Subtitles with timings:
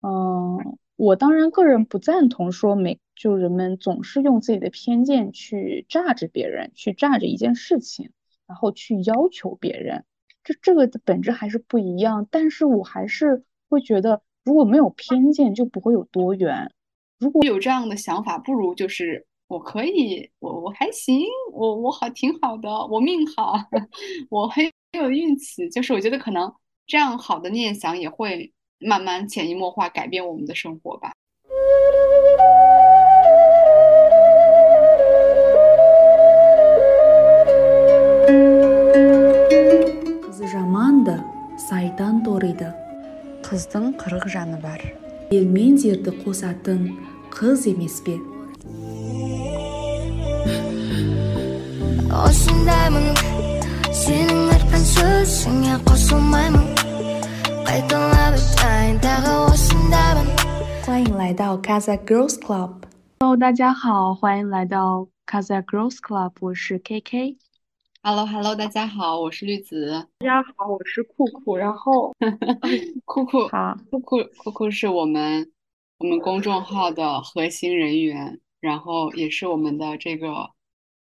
[0.00, 8.10] 嗯，我当然个人不赞同说每就人们总是用自己的偏见去榨着别人，去榨着一件事情，
[8.46, 10.04] 然后去要求别人，
[10.44, 12.26] 这这个的本质还是不一样。
[12.30, 16.70] 但是我还是会觉得，如果没有偏见，就不会有多元。
[17.18, 23.54] 如果有这样的想法，不如就是我可以，我我还行，我我好挺好的，我命好，
[24.30, 25.68] 我很有运气。
[25.70, 26.54] 就是我觉得可能
[26.86, 31.13] 这样好的念想也会慢慢潜移默化改变我们的生活吧。
[40.23, 41.19] Kız жаманды,
[41.57, 42.73] сайтан торыды.
[43.43, 44.81] Қыздың қырық жаны бар.
[45.33, 46.81] ел мен жерді қосатын
[47.33, 48.13] қыз емес пе
[52.19, 53.07] осындаймын
[54.01, 56.76] сенің айтқан сөзіңе қосылмаймын
[57.68, 57.76] 欢
[61.04, 62.70] 迎来到 Kazakh Girls Club。
[63.20, 67.36] Hello，大家好，欢迎来到 Kazakh Girls Club，我是 KK。
[68.02, 70.06] Hello Hello，大家好，我是绿子。
[70.20, 71.58] 大家好，我是酷酷。
[71.58, 72.14] 然后，
[73.04, 75.52] 酷酷好，酷酷酷酷是我们
[75.98, 80.52] 我们公众号的核心人员，然后也是我们的这个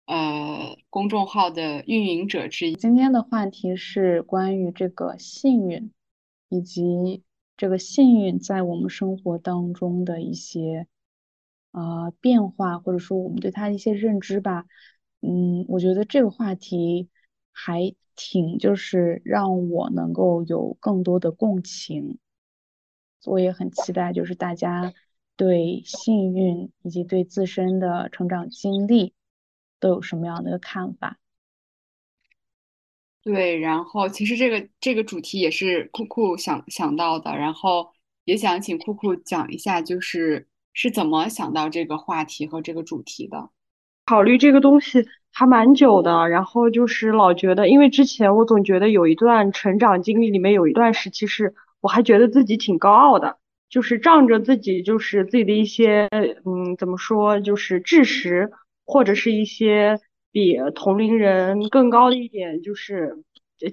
[0.05, 2.75] 呃公众号的运营者之一。
[2.75, 5.91] 今天的话题是关于这个幸运，
[6.49, 7.23] 以及
[7.57, 10.87] 这个幸运在我们生活当中的一些
[11.71, 14.65] 呃变化，或者说我们对它的一些认知吧。
[15.21, 17.09] 嗯，我觉得这个话题
[17.52, 22.19] 还挺，就是让我能够有更多的共情。
[23.25, 24.93] 我也很期待，就是大家
[25.35, 29.13] 对幸运以及对自身的成长经历
[29.80, 31.17] 都有什么样的一个看法。
[33.25, 37.89] 对，然后其实这个这个主题也是酷酷想想到的，然后
[38.23, 43.49] 也想请酷酷讲一下，就是是怎么想到这个话题和这个主题的。
[44.05, 53.39] 考虑这个东西还蛮久的，然后就是老觉得，因为之前我总觉得有一段成长经历里面有一段时期是我还觉得自己挺高傲的，
[53.71, 56.08] 就是仗着自己就是自己的一些
[56.45, 58.52] 嗯怎么说就是知识
[58.85, 59.99] 或者是一些
[60.35, 63.23] 比同龄人更高的一点就是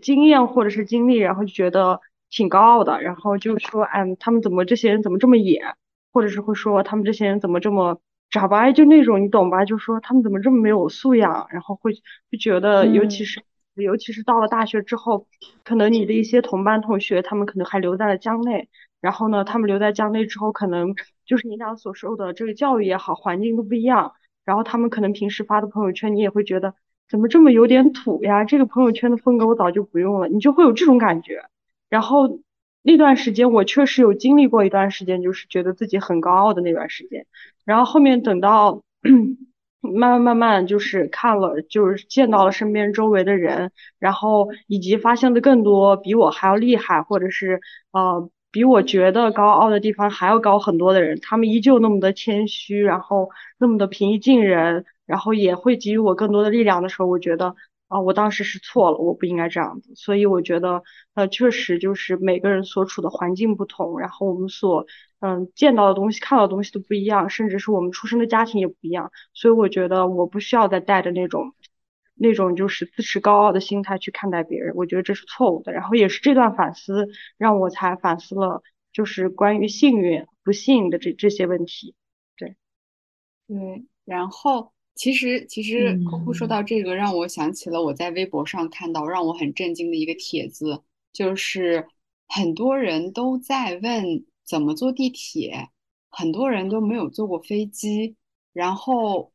[0.01, 2.01] 经验或者是经历，然后就觉得
[2.31, 5.61] 挺高傲的，然后就说哎他们怎么这些人怎么这么野，
[6.13, 8.01] 或者是会说他们这些人怎么这么。
[8.31, 9.67] 傻白就那种，你懂吧？
[9.67, 11.93] 就说他们怎么这么没有素养，然后会
[12.31, 13.43] 会觉得，尤其是
[13.75, 15.27] 尤其是到了大学之后，
[15.65, 18.71] 可能你的一些同班同学，他们可能还留在了江内，
[19.03, 20.95] 然后呢，他们留在江内之后，可能
[21.27, 24.15] 就是你俩所受的这个教育也好，环境都不一样，
[24.45, 26.75] 然后他们可能平时发的朋友圈，你也会觉得
[27.09, 28.45] 怎么这么有点土呀？
[28.45, 31.45] 这个朋友圈的风格我早就不用了，你就会有这种感觉。
[31.89, 32.41] 然后
[32.83, 37.27] 那段时间，我确实有经历过一段时间，就是觉得自己很高傲的那段时间。
[37.65, 38.83] 然后后面等到
[39.81, 47.61] 慢慢慢慢就是看了，就是见到了身边周围的人，然后以及发现了更多比我还要厉害，或者是
[47.93, 57.57] 呃比我觉得高傲的地方还要高很多的人，他们依旧那么的谦虚，然后那么的平易近人，然后也会给予我更多的力量的时候，我觉得
[57.89, 59.95] 啊、我当时是错了，我不应该这样子。
[59.97, 60.83] 所以我觉得
[61.15, 64.87] 呃确实就是每个人所处的环境不同，然后我们所
[65.21, 71.53] 嗯，见到的东西、看到的东西都不一样，甚至是我们出生的家庭也不一样，所以我觉得我不需要再带着那种、
[72.15, 75.73] 那种就是自持高傲的心态去看待别人，我觉得这是错误的。
[75.73, 78.63] 然后也是这段反思让我才反思了，
[78.93, 81.95] 就是关于幸运、不幸的这这些问题。
[82.37, 82.57] 对，
[83.49, 91.87] 对，然后其实其实嗯酷酷说到这个，让我想起了我在微博上看到让我很震惊的一个帖子，就是
[92.29, 95.71] 很多人都在问怎么坐地铁，
[96.11, 98.17] 很多人都没有坐过飞机。
[98.53, 99.32] 然后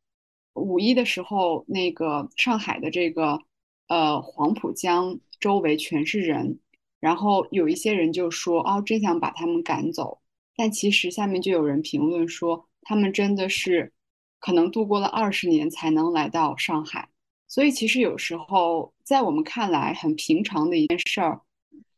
[0.58, 3.40] 五一的时候，那个上海的这个
[3.88, 6.60] 呃黄浦江周围全是人，
[7.00, 10.20] 然后有一些人就说哦，真想把他们赶走。
[10.56, 13.94] 但其实下面就有人评论说，他们真的是
[14.40, 17.08] 可能度过了二十年才能来到上海，
[17.48, 21.42] 所以其实有时候在我们看来很平常的一件事儿，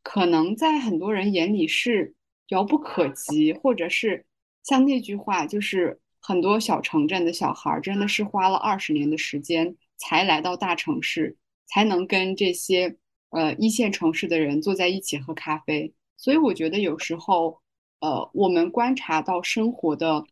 [0.03, 2.13] 可能在很多人眼里是
[2.50, 4.25] 遥不可及，或者是
[4.63, 11.38] 像那句话，就是很多小城镇的小孩真的是花了二十年的时间才来到大城市，
[11.68, 12.98] 才能跟这些
[13.30, 15.94] 呃一线城市的人坐在一起喝咖啡。
[16.18, 17.62] 所以我觉得有时候。
[18.01, 20.24] 呃，我们观察到生活的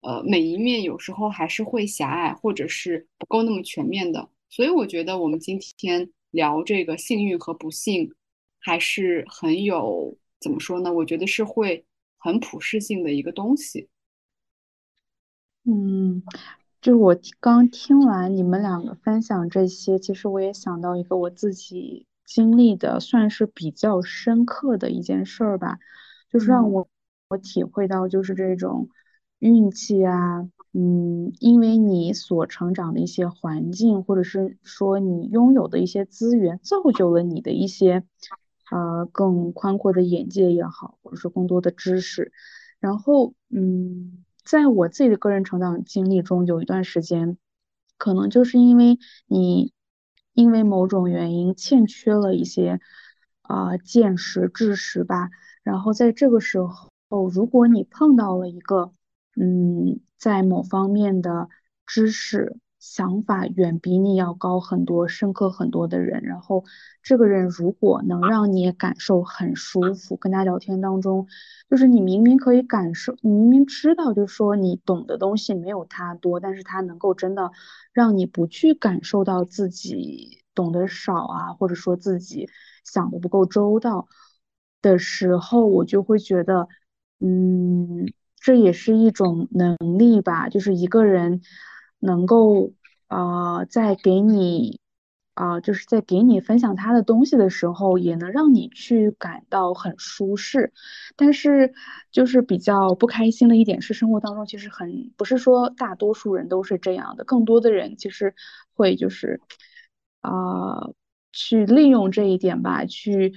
[0.00, 4.30] 呃每一面，有时候还是会狭隘，或者是不够那么全面的。
[4.48, 8.10] 所以我觉得我们今天聊这个幸运和不幸，
[8.58, 10.90] 还是很有怎么说呢？
[10.90, 11.84] 我觉得是会
[12.16, 13.90] 很普适性的一个东西。
[15.66, 16.22] 嗯，
[16.82, 25.78] 就是我刚听完你们两个分享这些，其实我也想到一个我自己经历的，算是比较深刻的一件事儿吧，
[26.28, 26.86] 就是让我
[27.28, 28.90] 我体会到就是这种
[29.38, 38.04] 运气啊，嗯，因为你所成长的一些环境，或者是说你拥有的一些资源，造就了你的一些
[38.70, 42.32] 呃更宽阔的眼界也好，或者说更多的知识，
[42.80, 44.23] 然后嗯。
[44.44, 47.38] 在我自己的个人成长经历中，有一段时间，
[47.98, 49.72] 可能就是因为你
[50.34, 52.80] 因为某种原因欠缺了一些
[53.42, 55.30] 啊见识、知识吧，
[55.62, 56.90] 然后在这个时候，
[57.28, 58.92] 如果你碰到了一个
[59.36, 61.48] 嗯，在某方面的
[61.86, 62.56] 知识。
[62.86, 66.64] 想法远比你要高很多、深刻很多的人，然后
[67.02, 71.26] 这个人如果能让你感受很舒服，跟他聊天当中，
[71.70, 77.52] 就是你明明可以感受，你明明知道，就是说你懂的东西没有他多，但是他能够真的
[77.94, 82.50] 让你不去感受到自己懂得少啊，或者说自己
[82.84, 84.08] 想的不够周到
[84.82, 86.68] 的时候，我就会觉得，
[87.18, 91.40] 嗯，这也是一种能力吧，就是一个人。
[92.04, 92.72] 能够
[93.08, 94.78] 啊，在给你
[95.34, 100.72] 啊，就是在给你分享他的东西的时候，也能让你去感到很舒适。
[101.16, 101.72] 但是，
[102.12, 108.34] 就是比较不开心的一点是，生活当中其实很不是说大多数人都是这样的，更多的人其实
[108.74, 109.40] 会就是
[110.20, 110.90] 啊，
[111.32, 113.34] 去利用这一点吧，去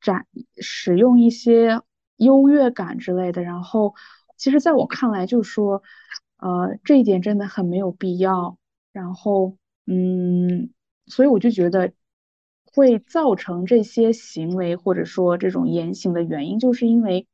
[0.00, 0.26] 展
[0.58, 1.80] 使用一些
[2.16, 3.42] 优越感之类的。
[3.42, 3.94] 然后，
[4.36, 5.82] 其实在我看来，就是说。
[6.40, 8.58] 呃，这一点真的很没有必要。
[8.92, 9.56] 然后，
[9.86, 10.70] 嗯，
[11.06, 11.92] 所以我就觉得
[12.64, 17.26] 会造成这些行为或者说这种言行的原因，就是因为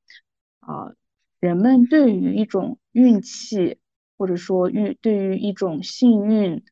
[0.60, 0.92] 啊，
[1.40, 3.78] 人们对于一种运气
[4.18, 6.64] 或者说运对于一种幸运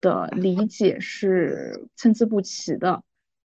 [0.00, 3.02] 的理解是参差不齐的。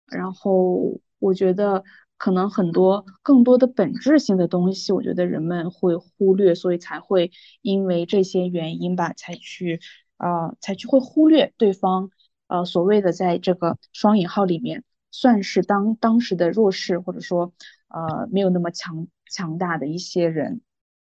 [0.06, 1.84] 然后，我觉得。
[2.20, 7.32] 可能很多更多的本质性的东西，我觉得人们会忽略，所以才会
[7.62, 9.80] 因为这些原因吧，才去
[10.18, 12.10] 啊，才去会忽略对方，
[12.46, 17.54] 呃，所谓的在这个双引号里面算是当当时的弱势，或者说
[17.88, 20.60] 呃没有那么强强大的一些人，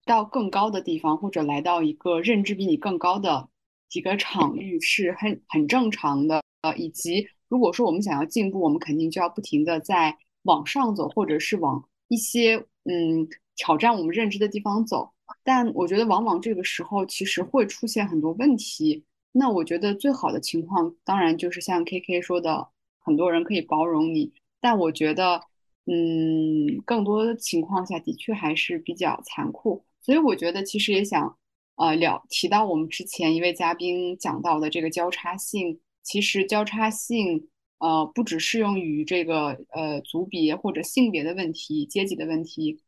[0.03, 3.47] 到更高的地方，或者来到一个认知比你更高的
[3.87, 10.17] 几个场域是很很正常的，呃，以及如果说我们想要进步，我们肯定就要不停的在。
[10.47, 12.55] 往上走，或者是往一些
[12.85, 15.11] 嗯挑战我们认知的地方走，
[15.43, 19.03] 但我觉得往往这个时候其实会出现很多问题。
[19.33, 25.41] 那我觉得最好的情况当然就是像 K K 说的，很多人可以包容你，但我觉得
[25.85, 29.83] 嗯更多的情况下的确还是比较残酷。
[30.01, 31.37] 所以我觉得其实也想
[31.75, 37.49] 呃了提到我们之前一位嘉宾讲到的这个交叉性，其实交叉性。
[37.79, 42.81] 呃，不只适用于这个呃族别或者性别的问题、阶级的问题，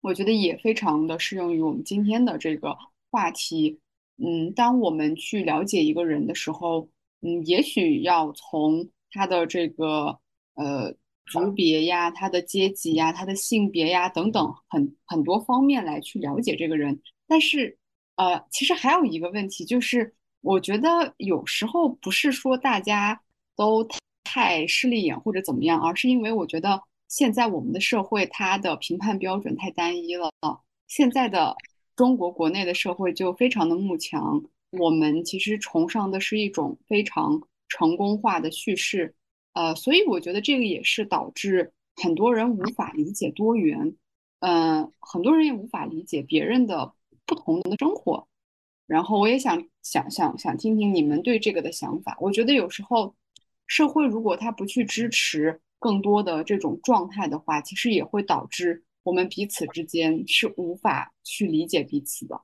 [0.00, 2.76] 我觉得也非常的适用于我们今天的这个
[3.10, 3.80] 话题。
[4.18, 6.88] 嗯，当我们去了解一个人的时候，
[7.22, 10.20] 嗯，也许要从他的这个
[10.54, 10.94] 呃
[11.26, 17.00] 族别呀、他的阶级呀、他的性别呀等等很很多方面来去了解这个人。
[17.26, 17.76] 但是，
[18.14, 23.20] 呃，其实还有一个问题，就是我觉得有时候不是说大家
[23.56, 23.88] 都。
[24.22, 30.30] 太势利眼或者怎么样，而是因为我觉得现在我们的社会它的评判标准太单一了。
[30.86, 31.56] 现在的
[31.96, 39.14] 中国国内的社会就非常的慕强，我们其实崇尚的是一种非常成功化的叙事，
[39.54, 43.96] 呃，所以我觉得这个也是导致很多人无法理解多元，
[44.40, 46.92] 嗯，很多人也无法理解别人的
[47.26, 48.28] 不同的生活。
[48.86, 52.16] 然后我也想想想想听听你们对这个的想法。
[52.20, 53.14] 我觉得有时候。
[53.70, 62.40] 社会如果他不去支持更多的这种状态的话，其实也会导致我们彼此之间是无法去理解彼此的。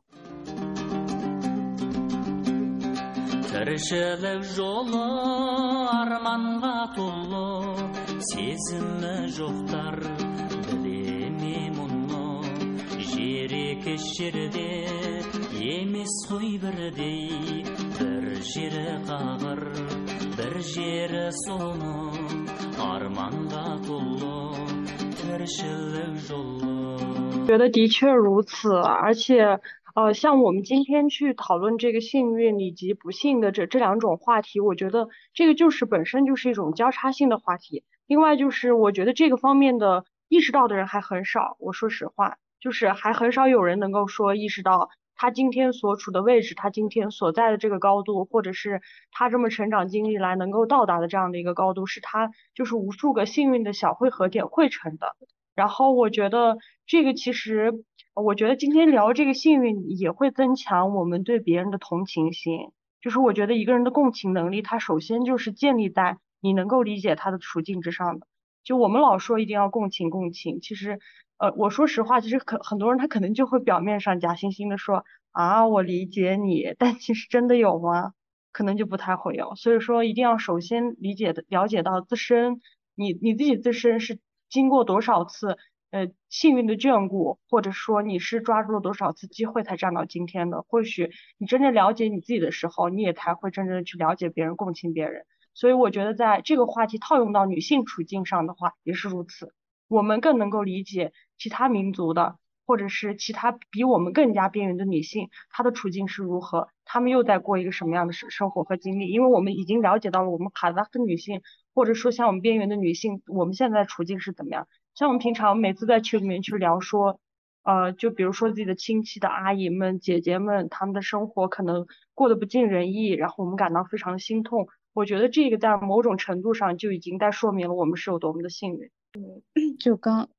[27.47, 29.61] 觉得的确如此，而且，
[29.95, 37.85] 呃，像我们今天去讨论这个幸运以及不幸的这这两种话题，我觉得这个就是本身就是一种交叉性的话题。
[38.07, 41.57] 另外就是，我觉得这个方面的意识到的人还很少。
[41.61, 55.17] 我说实话，就是还很少有人能够说意识到他今天所处的位置，他今天所在的这个高度，或者是他这么成长经历来能够到达的这样的一个高度，是他就是无数个幸运的小汇合点汇成的。
[55.55, 57.73] 然后我觉得这个其实，
[58.15, 62.71] 我觉得今天聊这个幸运也会增强我们对别人的同情心。
[63.01, 68.27] 就是我觉得一个人的共情能力，他首先就是建立在你能够理解他的处境之上的。
[68.65, 70.99] 就我们老说一定要共情共情，其实，
[71.39, 78.13] 呃，我说实话，其实可很多人他可能就会表面上假惺惺的说啊，我理解你，但其实真的有吗？
[78.53, 79.55] 可能就不太会有。
[79.55, 82.63] 所以说，一定要首先理解的了解到自身，
[82.95, 85.59] 你你自己自身是经过多少次
[85.91, 90.63] 呃幸运的眷顾，或者说你是抓住了多少次机会才站到今天的。
[90.63, 95.27] 或许你真正了解你自己的时候，你也才会真正的去了解别人，共情别人。
[95.53, 99.53] 所以我觉得，在这个话题套用到女性处境上的话，也是如此。
[99.89, 109.11] 我们更能够理解其他民族的，或者是其他比我们更加边缘的女性，她的处境是如何，她们又在过一个什么样的生生活和经历。
[109.11, 111.43] 因为我们已经了解到了我们卡扎克女性，
[111.75, 114.67] 或者说像我们边缘的女性，我们现在处境是怎么样。
[114.95, 117.21] 像我们平常每次在群里面去聊说，
[117.63, 124.69] 呃，就比如说自己的亲戚的阿姨们、姐姐们，她们的生活可能过得不尽人意，然后我们感到非常的心痛。
[124.95, 128.91] 我觉得这个在某种程度上就已经在说明了我们是有多么的幸运。
[129.13, 130.31] 对就刚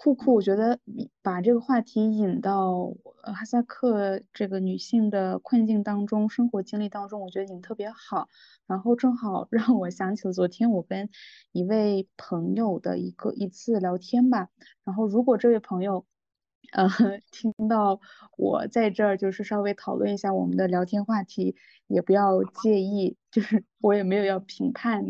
[0.00, 0.78] 酷酷，我觉得
[1.22, 8.28] 把这个话题引到哈萨克这个女性的困境当中、生活经历当中，我觉得引特别好。
[8.68, 11.10] 然后正好 让我想起了昨天我跟
[11.50, 14.50] 一位朋友的一个一次聊天吧。
[14.84, 16.06] 然后如果这位朋友，
[16.70, 16.88] 呃，
[17.32, 17.98] 听到
[18.36, 21.56] 我在这儿就是稍微讨论一下我们的聊天话题，
[21.88, 25.08] 也不要介意，就是我也没有要评判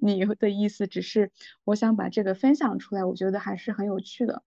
[0.00, 1.30] 你的意思，只是
[1.64, 4.42] 我想把这个分享出来，我觉得还是很有趣的。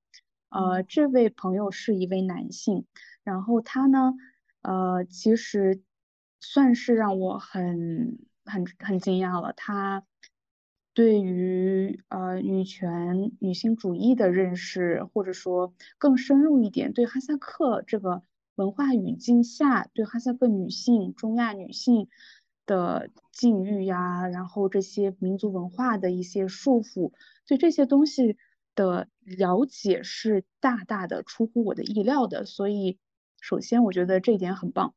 [0.50, 2.86] 呃，这位朋友是一位男性，
[3.24, 4.14] 然后他呢，
[4.62, 5.82] 呃，其实
[6.40, 10.04] 算是让我很很很惊讶了，他。
[10.96, 18.22] 对于呃女权、女性主义的认识，或者说更深入一点，对哈萨克这个
[18.54, 22.10] 文化语境下，对哈萨克女性、中亚女性
[22.66, 27.12] 的境遇呀，然后这些民族文化的一些束缚，
[27.48, 28.38] 对这些东西
[28.76, 32.46] 的了解是大大的出乎我的意料的。
[32.46, 32.98] 所以，
[33.42, 34.94] 首先我觉得这一点很棒，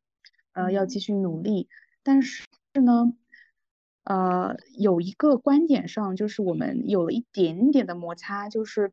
[0.52, 1.68] 呃，要继续努力。
[2.02, 2.44] 但是
[2.84, 3.12] 呢？
[4.08, 8.92] 呃，有一个观点上，就是我们有了一点点的摩擦，就是，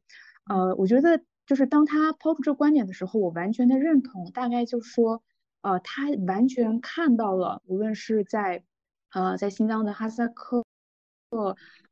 [0.50, 5.22] 呃，我觉得就是当他抛出这个观点的时候，我完全的认同，大概就是说，
[5.64, 8.64] 呃，他完全看到了，无论是在，
[9.12, 10.64] 呃，在新疆的哈萨克，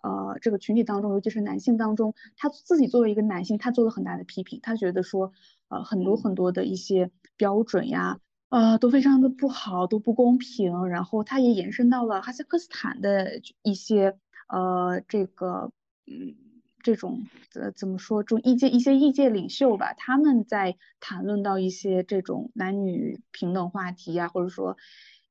[0.04, 5.32] 呃，这个群体当中，尤其是男性当中，他自己作为一个男性，他做了很大的批评，他觉得说，
[5.70, 8.20] 呃，很多很多的一些标准呀。
[8.50, 10.88] 呃，都非常的不好，都不公平。
[10.90, 14.18] 然后他也延伸到了哈萨克斯坦的一些
[14.50, 15.72] 呃，这个
[16.06, 16.36] 嗯，
[16.84, 24.78] 这种呃怎么说，就意见一些意见领袖吧，他们在谈论到一些这种男女平等话题呀，或者说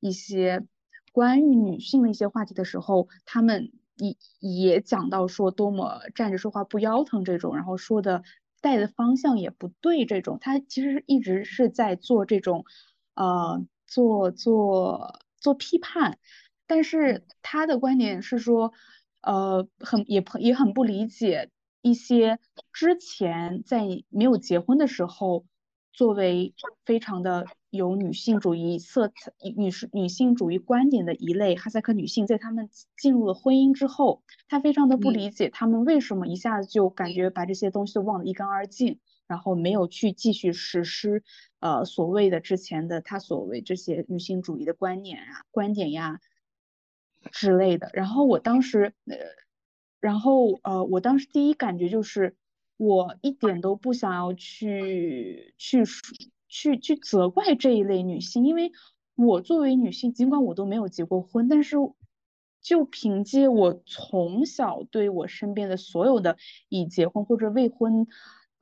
[0.00, 0.66] 一些
[1.12, 8.23] 关于女性的一些话题的时候，他们也也讲到说多么站着说话不腰疼这种，然后说的
[8.61, 12.64] 带的方向也不对这种，他其实一直是在做这种。
[13.14, 16.19] 呃，做做做批判，
[16.66, 18.73] 但是他的观点是说，
[19.22, 21.50] 呃，很也也很不理解
[21.82, 22.38] 一些
[22.72, 25.44] 之前在没有结婚的时候，
[25.92, 38.98] 作为非常的有女性主义色彩、女士女性主义观点的一类哈萨克女性，在她们进入了婚姻之后，她非常的不理解她们为什么一下子就感觉把这些东西都忘得一干二净。
[39.26, 41.22] 然后没有去继续实施，
[41.60, 46.18] 呃，所谓的之前的她所谓这些女性主义的观念啊、观点呀
[47.32, 47.90] 之类的。
[47.92, 49.16] 然后我当时，呃，
[50.00, 52.36] 然后呃，我当时第一感觉就是，
[52.76, 55.84] 我一点都不想要去去
[56.48, 58.72] 去去责怪这一类女性，因为
[59.14, 61.76] 我作为女性，尽管我都没有结过婚，但是
[62.60, 66.36] 就凭借我从小对我身边的所有的
[66.68, 68.06] 已结婚或者未婚。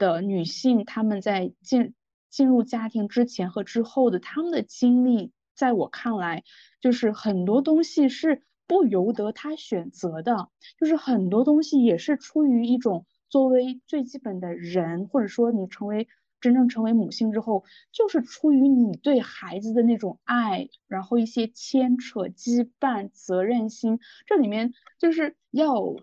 [0.01, 1.93] 的女性，她们在进
[2.31, 6.45] 进入家庭之前和之后的她们的经历，在我看来，
[6.81, 16.07] 就是很多东西是不由得他选择的，就是很多东西也是出于一种作为最基本的人，或者说你成为
[16.41, 25.97] 真正成为母亲之后，就是出于你对孩子的那种爱，然后一些牵扯、羁绊、责任心，这里面就是要。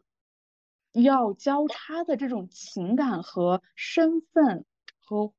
[0.98, 4.64] 要交叉的这种情感和身份
[5.04, 5.34] 和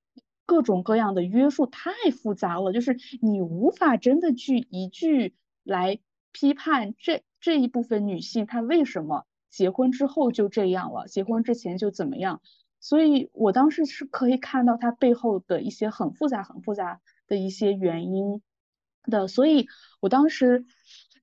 [0.44, 5.98] 各种各样的约束太复杂了，就是你无法真的去一句来
[6.38, 12.42] 批判这这一部分女性她为什么结婚之后就这样了，结婚之前就怎么样。
[12.78, 18.42] 所以我当时是可以看到她背后的一些很复杂、很复杂的一些原因
[19.04, 19.28] 的。
[19.28, 19.66] 所以
[20.00, 20.66] 我当时，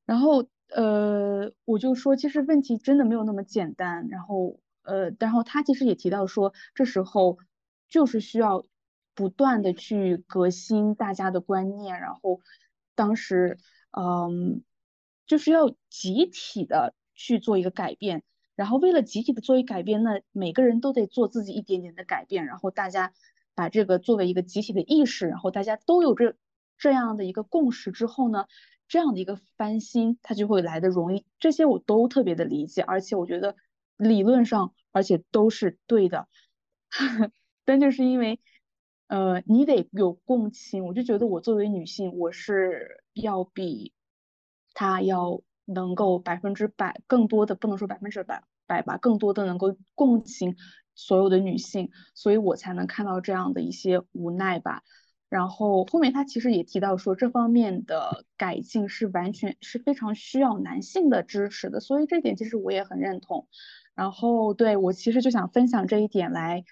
[0.04, 4.08] 然后呃，我就说，其实问题真的没有那么简单。
[4.10, 7.38] 然后呃，然后她其实也提到说，这时候
[7.88, 8.66] 就是需要。
[9.16, 12.42] 不断的去革新大家的观念，然后
[12.96, 13.60] 当时，
[13.92, 14.64] 嗯，
[15.26, 18.24] 就是要集体的去做一个改变，
[18.56, 23.14] 然后为了集体的做一改变，那每个人都得做自己一点点的改变，然后大家
[23.56, 26.36] 把这个作为一个集体的意识，然后大家都有这
[26.78, 28.46] 这样的一个共识之后呢，
[28.88, 31.26] 这样的一个翻新，它就会来的容易。
[31.40, 33.56] 这些我都特别的理解，而且我觉得
[33.98, 36.28] 理论上，而且都是对的，
[37.66, 38.40] 但就是因为。
[39.08, 43.94] 呃，你得有共情，我就觉得我作为女性，我是要比
[44.74, 50.56] 他要能够百分之百更多的，不能说百分之百百吧，更多的能够共情
[50.96, 54.84] 所有的女性，所以我才能看到这样的一些无奈吧。
[55.30, 63.48] 然后后面他其实也提到说，这方面的改进是完全是非常需要男性的支持的，所以这点其实我也很认同。
[63.96, 66.64] 然后对我其实就想分享这一点来。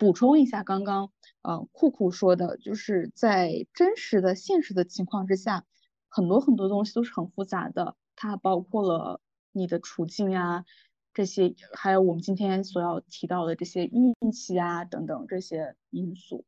[0.00, 1.10] 补充一下，刚刚
[1.42, 5.64] 呃酷酷说的，就是在真实的现实的情况之下，
[6.08, 9.20] 很多很多东西都是很复杂的，它包括了
[9.52, 10.64] 你的处境啊，
[11.14, 16.44] 这些还有我们今天所要提到的这些运气啊等等这些因素。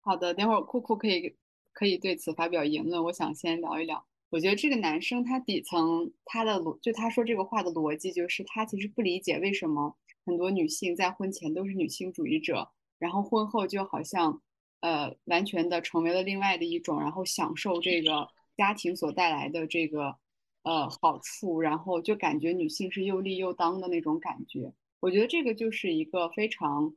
[0.00, 1.36] 好的，等会儿酷酷可以
[1.72, 3.02] 可以对此发表言论。
[3.04, 9.96] 我想先聊一聊，我觉得这个男生他底层他的逻就他说这个话的逻辑就是他其实不理解为什么。
[10.24, 14.42] 很多女性在婚前都是女性主义者，然后婚后就好像，
[14.80, 20.16] 呃，完全的成为了另外的一种，然后享受这个家庭所带来的这个，
[20.62, 24.72] 呃，好处，然后就感觉女性是又立又当的那种感觉。
[25.00, 26.94] 我觉得这个就是一个非常，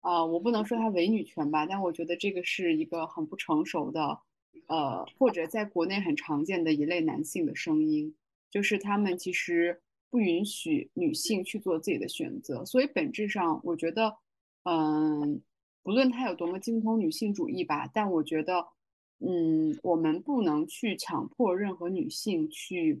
[0.00, 4.18] 啊，我不能说它伪女权吧，但我觉得这个是一个很不成熟的，
[4.66, 8.14] 呃，或者在国内很常见的一类男性的声音，
[8.50, 9.80] 就是他们其实。
[10.10, 14.16] 不允许女性去做自己的选择，所以本质上，我觉得，
[14.62, 15.42] 嗯，
[15.88, 18.62] 不论他有多么精通女性主义吧，但我觉得，
[19.20, 23.00] 嗯，我们不能去强迫任何女性去，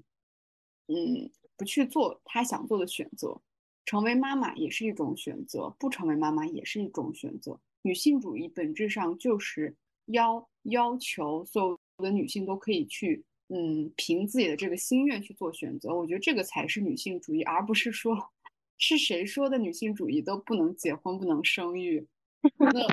[0.86, 3.38] 嗯，不去做她想做的选择。
[3.84, 7.60] 成为妈妈也是一种选择，不成为妈妈也是一种选择。
[7.82, 13.22] 女性主义本质上就是要要求所有的女性都可以去。
[13.48, 18.16] 嗯，凭自己的这个心愿去做选择，我觉得这个才是女性主义，而不是说
[18.78, 22.06] 是谁说的女性主义都不能结婚、不能生育。
[22.58, 22.86] 那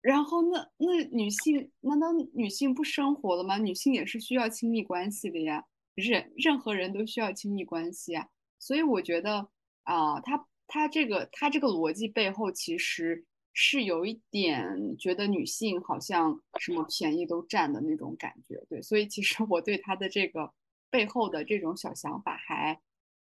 [0.00, 3.58] 然后那那女性难道女性不生活了吗？
[3.58, 8.28] 女性也是需要亲密关系的呀，任任何人都需要亲密关系啊。
[8.58, 9.48] 所以我觉得
[9.84, 13.24] 啊，他他这个他这个逻辑背后其实。
[13.52, 20.52] 是有一点觉得女性好像什么便宜都占的那种感觉，对，所以其实我对他的这个
[20.88, 22.80] 背后的这种小想法还，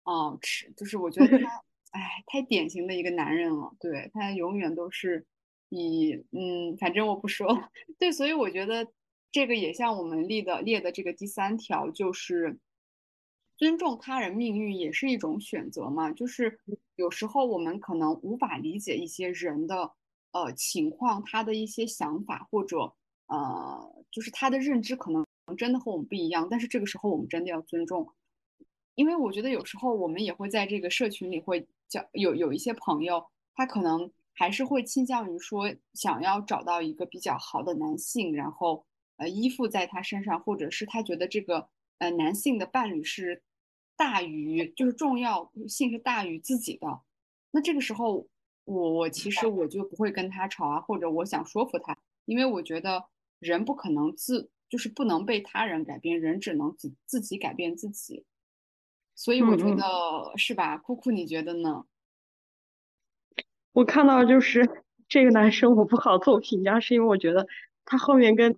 [0.03, 5.25] 嗯，是，就是我觉得他，哎，太典型的一个男人了，对他永远都是
[5.69, 8.88] 以，嗯，反正我不说了， 对，所以我觉得
[9.32, 12.60] 这个也像我们立的列的这个第三条，就是
[13.58, 16.60] 尊重他人命运也是一种选择嘛，就是
[16.95, 19.91] 有时候我们可能无法理解一些人的。
[20.34, 22.93] 呃，情况他的一些想法或者
[23.27, 25.25] 呃，就是他的认知可能
[25.58, 28.08] 真的和我们不一样，但是这个时候我们真的要尊重，
[28.95, 38.86] 因为我觉得有时候我们也会在这个社群里会叫有有一些朋友，他可能还是会倾向于说想要找到一个比较好的男性，然后
[39.17, 43.43] 呃依附在他身上，或者是他觉得这个呃男性的伴侣是
[43.95, 47.01] 大于就是重要性是大于自己的，
[47.51, 48.27] 那这个时候。
[48.63, 53.04] 我我其实我就不会跟他吵啊，或者我想说服他，因为我觉得
[53.39, 58.23] 人不可能自就是不能被他人改变，人只能自自己改变自己，
[59.23, 59.84] 所以我觉得
[60.36, 60.77] 是吧？
[60.79, 61.84] 酷酷你觉得呢？
[63.71, 64.67] 我看到就是
[65.07, 67.45] 这个男生我不好做评价，是因为我觉得
[67.86, 68.57] 他后面跟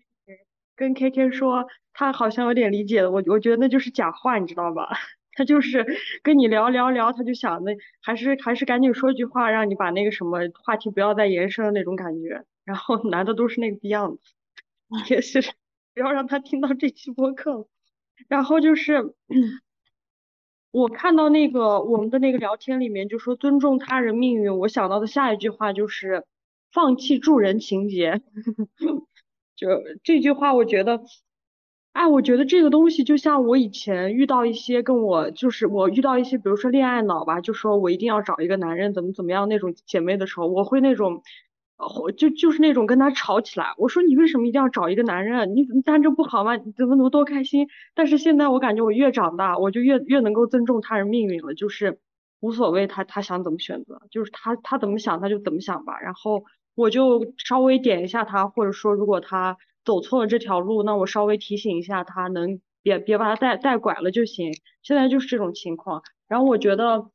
[0.77, 4.87] 跟 K K 说他好像有点理解了，我我觉得那就是假话，你知道吧？
[5.35, 5.85] 他就是
[6.21, 12.45] 跟你聊聊聊，他就想那还是还是赶紧说句话，让你把那个什么话题不要再延伸的那种感觉。
[12.63, 14.33] 然后男的都是那个逼样子，
[15.13, 15.41] 也是
[15.93, 17.67] 不要让他听到这期播客。
[18.29, 19.13] 然后就是
[20.73, 26.25] 我看到那个我们的那个聊天里面就说尊重他人命运，我想到的下一句话就是
[26.71, 28.21] 放弃助人情节。
[29.55, 29.67] 就
[30.03, 30.99] 这句话，我觉得，
[31.91, 41.21] 哎，我觉得这个东西就像我以前遇到一些跟我，就是我遇到一些，比如说恋爱脑吧，就说我一定要找一个男人，怎么怎么样那种姐妹的时候，我会那种，
[41.85, 43.73] 呃，就就是那种跟他吵起来。
[43.77, 45.55] 我说你为什么一定要找一个男人？
[45.55, 46.55] 你单着不好吗？
[46.55, 47.67] 你怎么能多开心？
[47.93, 51.99] 但是现在我感觉我越长大，我就越越能够尊重他人命运了，就是
[52.39, 56.43] 无所谓他他想怎么选择，就是他他怎么想他就怎么想吧，然后。
[56.75, 64.51] 我就稍微点一下他，或者说如果他走错了这条路，那我稍微提醒一下他，能别别把他带带拐了就行。
[64.81, 67.11] 现在就是这种情况，然后我觉得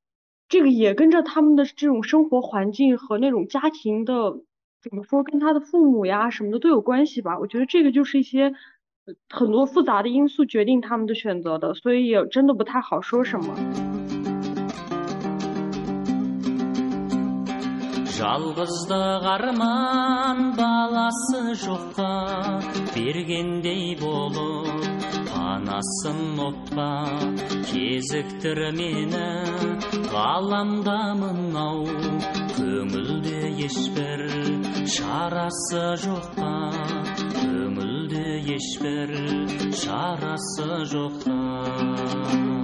[0.48, 4.36] 这个也跟着他们的这种生活环境和那种家庭的
[4.81, 7.39] 怎么说，跟他的父母呀什么的都有关系吧。
[7.39, 8.53] 我觉得这个就是一些
[9.29, 13.55] 很多复杂的因素决定他们的选择的，所以也真的不太好说什么。
[18.13, 22.61] жалғыздық арман баласы жоққа
[22.95, 24.63] бергендей болып
[25.47, 26.89] панасын отқа
[27.69, 29.27] кезіктір мені
[30.13, 31.85] ғаламда мынау
[32.57, 34.21] көңілде ешбір
[34.95, 36.53] шарасы жоққа
[37.39, 39.11] көңілде ешбір
[39.83, 41.39] шарасы жоққа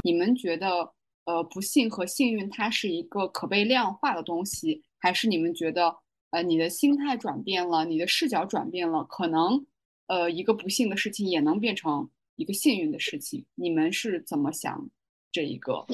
[0.04, 0.92] 你们觉得，
[1.26, 5.96] 呃，不幸和幸运它是一个可被量化的东西，还是你们觉得，
[6.32, 9.66] 呃，你的心态转变了，你的视角转变了，可能，
[10.08, 13.45] 呃，一个不幸的事情也能变成 一个幸运的事情？
[13.55, 14.89] 你们是怎么想
[15.33, 15.87] 这一个？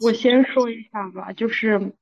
[0.00, 1.92] 我先说一下吧，就是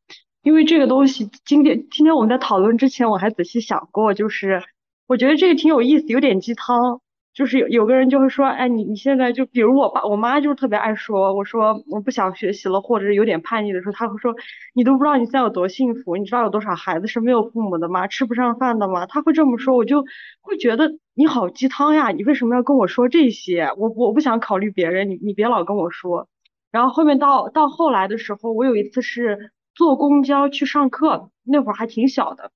[0.43, 4.63] 因为这个东西，今天今天我们在讨论之前，我还仔细想过，就是
[5.07, 7.03] 我觉得这个挺有意思，有点鸡汤。
[7.35, 14.35] 就是有有个人就会说，哎，你你现在就比如我爸我妈就是特别爱说，我说我不想学习了，或者是有点叛逆的时候，他会说，
[14.73, 18.07] 你都不知道你现在有多幸福，你知道有多少孩子是没有父母的吗？
[18.07, 19.07] 吃不上饭的吗？
[19.07, 20.05] 他会这么说，我就
[20.43, 23.69] 会觉得你好鸡汤呀，你为什么要跟我说这些？
[23.77, 26.29] 我我不想考虑别人，你你别老跟我说。
[26.71, 32.53] 然后后面到到后来的时候，我有一次是坐公交去上课，那会儿还挺小的，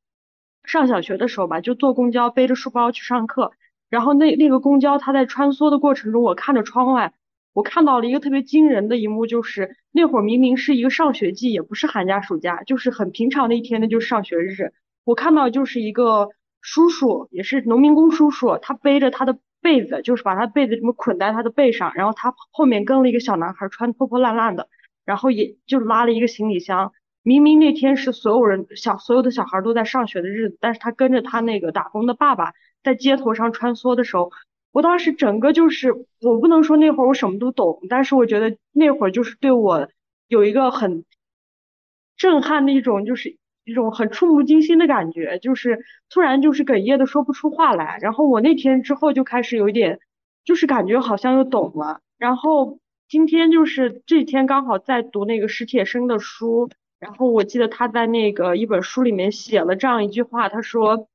[0.62, 3.50] 上小学的时候吧，就坐公交背着书包去上课。
[3.90, 7.14] 然后那那个公交，它在穿梭的过程中，我看着窗外，
[7.55, 14.72] 我看到了一个特别惊人的一幕，就是那会儿明明是一个上学季，也不是寒假暑假，就是很平常的一天，那就是上学日。
[15.05, 16.29] 我看到就是一个
[16.61, 24.68] 叔叔，也是农民工叔叔，他背着他的被子，就是把他被子这么捆在他的背上，然后他后面跟了一个小男孩，穿破破烂烂的，
[25.07, 26.92] 然后也就拉了一个行李箱。
[27.22, 32.53] 明明那天是所有人小所有的小孩都在上学的日子，但是他跟着他那个打工的爸爸。
[32.88, 34.33] 在街头上穿梭的时候，
[34.72, 39.90] 我当时整个就是，我不能说那会儿我什么都懂，但是我觉得那会儿就是对我
[40.27, 41.05] 有一个很
[42.16, 47.98] 震撼的一种，就是一种很触目惊心的感觉，就是突然就是哽咽的说不出话来。
[48.01, 50.01] 然后我那天之后就开始有一点，
[50.46, 52.01] 就是感觉好像又懂了。
[52.16, 61.07] 然后今天就是这几天刚好在读那个史铁生的书，然后我记得他在那个一本书里面写了这样一句话，他说。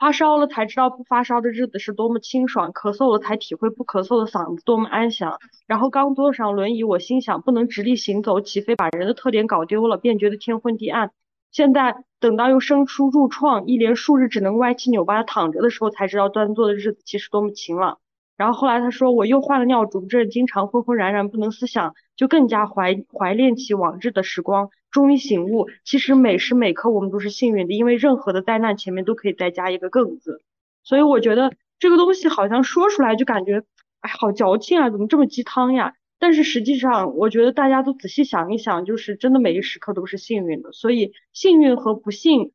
[0.00, 5.38] 发烧了才知道不发烧的日子是多么清爽，咳嗽了才体会不咳嗽的嗓子多么安详。
[5.66, 11.10] 然后刚坐上轮椅，我心想不能直立行走，岂非把人的特点搞丢了，便觉得天昏地暗。
[11.52, 17.98] 现在等到又生出褥疮，一连数日只能歪七扭八的躺着的时候，才知道端坐的日子其实多么晴朗。
[18.38, 24.70] 然后后来他说我又患了尿毒症，经常昏昏然然不能思想，就更加怀怀恋起往日的时光。
[24.90, 30.42] 终于醒悟，其实每时每刻我们都是幸运的，因为任何的灾难前面都可以再加一个更字。
[30.82, 33.62] 所以我觉得这个东西好像说出来就感觉，
[34.00, 35.94] 哎，好矫情啊，怎么这么鸡汤呀？
[36.18, 40.72] 但是实际上，我觉得大家都仔细想一想，就是真的每一时刻都是幸运的。
[40.72, 42.52] 所以幸运和不幸，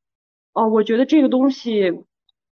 [0.54, 1.94] 哦，我觉得这个东西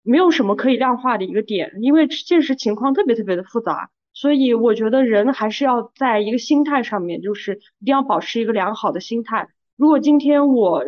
[0.02, 3.90] 没有什么可以量化的一个点，因为现实情况特别特别的复杂。
[4.12, 9.48] 所以我觉得人还是要在一个心态上面，就是一定要保持一个良好的心态。
[9.78, 10.84] 如果今天我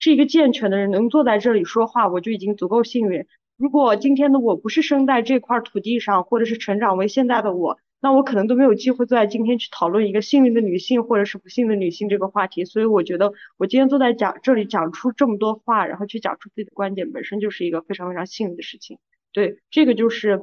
[0.00, 3.24] 是一个健全的人，能坐在这里说话，我就已经足够幸运。
[3.56, 12.64] 如果今天的我不是生在这块土地上，或者是成长为现在的我，那我可能都没有机会坐在今天去讨论一个幸运的女性或者是不幸的女性这个话题。
[12.64, 18.98] 所以我觉得我今天坐在讲这里讲出这么多话，然后去讲出自己的观点，本身就是一个非常非常幸运的事情。
[19.32, 20.40] 对，这个就是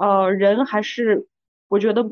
[0.00, 1.28] 呃，人还是
[1.68, 2.10] 我觉得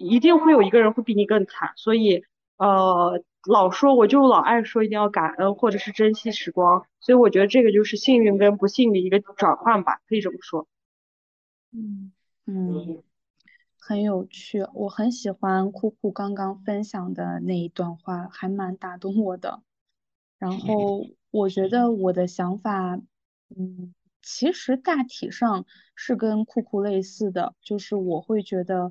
[0.00, 2.24] 一定会有一个人会比你更惨，所以
[2.56, 3.22] 呃。
[3.46, 10.66] 老说我就老爱说一定要感恩或者是珍惜时光，所以我觉得这个就是幸运跟不幸的一个转换吧，可以这么说。
[11.72, 12.10] 嗯
[12.46, 13.02] 嗯，
[13.78, 19.60] 很有趣，我很喜欢酷酷刚刚分享的那一段话，还蛮打动我的。
[20.38, 22.98] 然后 我觉得我的想法
[23.54, 28.90] 嗯，其实大体上是跟酷酷类似的，就是我会觉得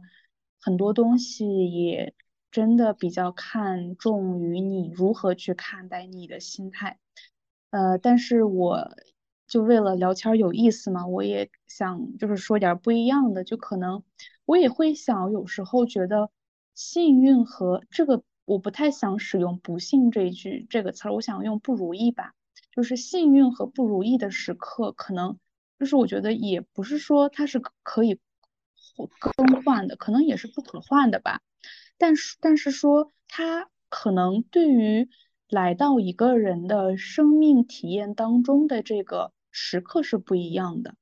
[0.61, 2.13] 很多东西也
[2.53, 6.99] 真的比较看重于你如何去看待你的心态。
[7.71, 8.91] 呃，但是我
[9.47, 14.03] 就为了聊天有意思嘛，我也想就是说点不一样的，就可能
[14.45, 16.29] 我也会想，有时候觉得
[16.75, 22.35] 幸运和这个我不太想使用不幸这一句这个词儿，我想用不如意吧。
[22.71, 25.39] 就是幸运和不如意的时刻，可能
[25.79, 28.19] 就是我觉得也不是说它是可可以
[29.19, 31.41] 更换的，可能也是不可换的吧。
[32.03, 35.07] 但是但是说他可能对于
[35.47, 40.95] 来到一个人的生命体验当中的这个时刻是不一样的，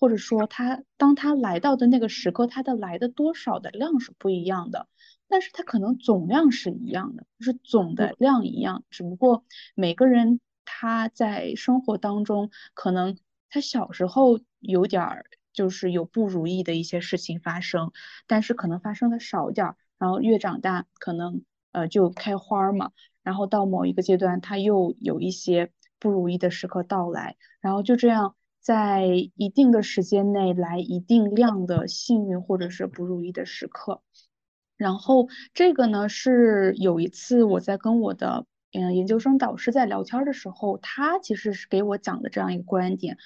[0.00, 4.88] 或者说他当他来到的那个时刻，他的来的多少的量是不一样的。
[5.28, 10.40] 但是它可能总量是一样的，就是总的量一样，只不过每个人。
[10.68, 13.16] 他在生活当中，可能
[13.50, 17.92] 他小时候有点儿，就是有不如意的一些事情发生，
[18.26, 29.06] 但是可能发生的少点儿，然后越长大，可能呃就开花嘛，然后到某一个阶段，他又有一些不如意的时刻到来，然后就这样在
[29.36, 34.02] 一定的时间内来一定量的幸运或者是不如意的时刻，
[34.76, 38.46] 然后这个呢是有一次我在跟我的。
[38.72, 43.16] 嗯，研究生导师在聊天的时候，他其实是给我讲的这样一个观点，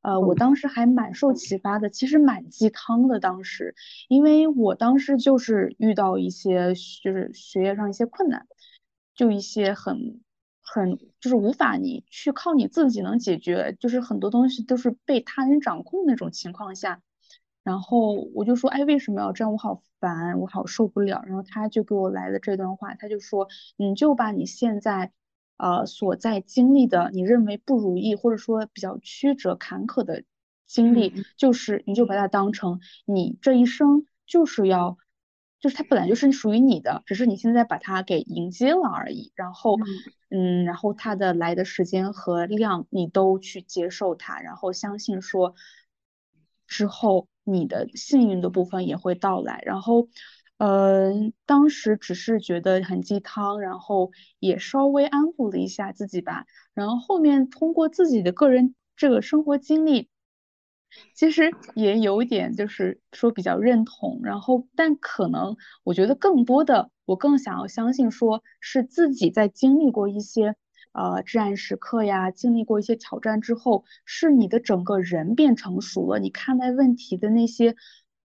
[0.00, 3.18] 呃，我当时还蛮受启发的，其实蛮鸡汤的。
[3.20, 3.74] 当时，
[4.08, 8.46] 因为我当时就是遇到一些就是学业上一些困难，
[9.14, 10.20] 就一些很
[10.62, 17.02] 很就是无法你去靠你自己能解决，就是很多东西都是被他人掌控那种情况下。
[17.64, 19.52] 然后我就说，哎，为什么要这样？
[19.52, 21.22] 我好烦，我好受不了。
[21.26, 25.12] 然后他就给我来了这段话，他就说，你就把你现在，
[25.58, 30.24] 呃，所在经历的，你认为不如意或者说比较曲折坎坷的
[30.66, 34.96] 经历，就是你就把它当成你这一生就是要，
[35.60, 39.32] 就是它本来就是属于你的，只是你现在把它给迎接了而已。
[39.34, 39.76] 然后，
[40.30, 45.54] 嗯，然后它的来的时间和量，你都去接受它，然后相信说
[46.66, 47.28] 之后。
[47.50, 50.06] 你的幸运的部分也会到来，然后，
[50.58, 56.46] 嗯，当时只是觉得很鸡汤，然后也稍微安抚了一下自己吧。
[56.74, 60.08] 然后后面通过自己的个人这个生活经历，
[61.14, 64.20] 其实也有点就是说比较认同。
[64.24, 70.56] 然后，但可能我觉得更多的，我更想要相信说是自己在经历过一些。
[70.92, 77.76] 呃，至暗时刻呀，经历过一些挑战之后，是你的整个人变成熟了，你看待问题的那些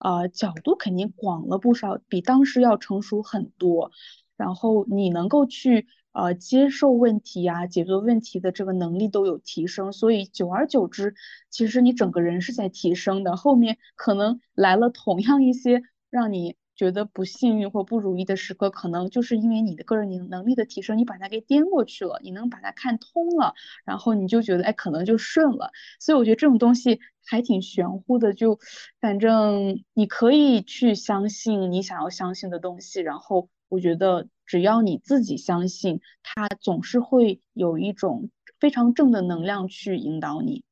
[0.03, 3.91] 呃角度肯定广了不少，比当时要成熟很多。
[4.37, 11.15] 然后你能够去呃接受问题呀，解决问题的这个能力都有提升，所以久而久之，
[11.49, 13.35] 其实你整个人是在提升的。
[13.35, 16.55] 后面可能来了同样一些让你。
[16.75, 23.53] 觉得不幸运或不如意的时刻，可能就是因为你的个人能能力的提升，你把它给颠过去了，你能把它看通了，
[23.85, 25.71] 然后你就觉得，哎，可能就顺了。
[25.99, 28.59] 所以我觉得这种东西还挺玄乎的，就
[28.99, 40.63] 反正你可以去相信你想要相信的东西，然后我觉得只要你自己相信，它总是会有一种非常正的能量去引导你。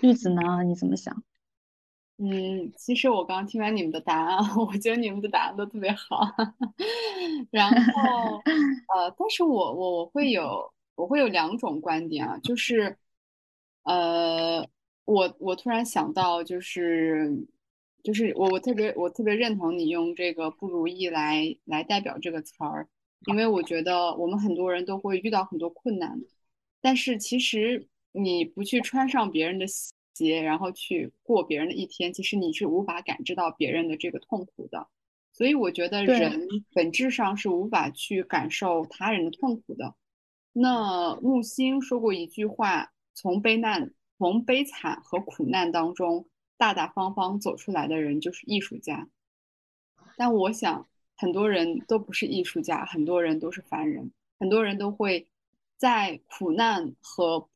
[0.00, 1.22] 绿子呢，你怎么想？
[2.18, 6.20] 嗯，其实我刚听完你们的答案， 我觉得你们的答案都特别好。
[7.50, 8.40] 然后，
[8.94, 12.96] 呃，但是我我我会有我会有两种观点啊，就是，
[13.82, 14.64] 呃，
[15.04, 17.28] 我我突然想到，就是
[18.04, 22.88] 就是我我特别我特别认同你用这个不如意来来代表这个词儿，
[23.26, 26.16] 因为我觉得我们很多人都会遇到很多困难，
[26.80, 29.66] 但是其实你不去穿上别人的。
[30.14, 34.86] 节，然后去过别人的一天，其实你是无法感知到别人的这个痛苦的，
[35.32, 39.94] 所以我觉得人本质上是无法去感受他人的痛苦的。
[40.52, 49.08] 那木星说过一句话：从悲难、从悲惨和苦难当中大大方方走出来的人就是艺术家。
[50.16, 55.26] 但我想，很多人都不是艺术家，很多人都是凡人，很多人都会
[55.76, 57.48] 在苦难和。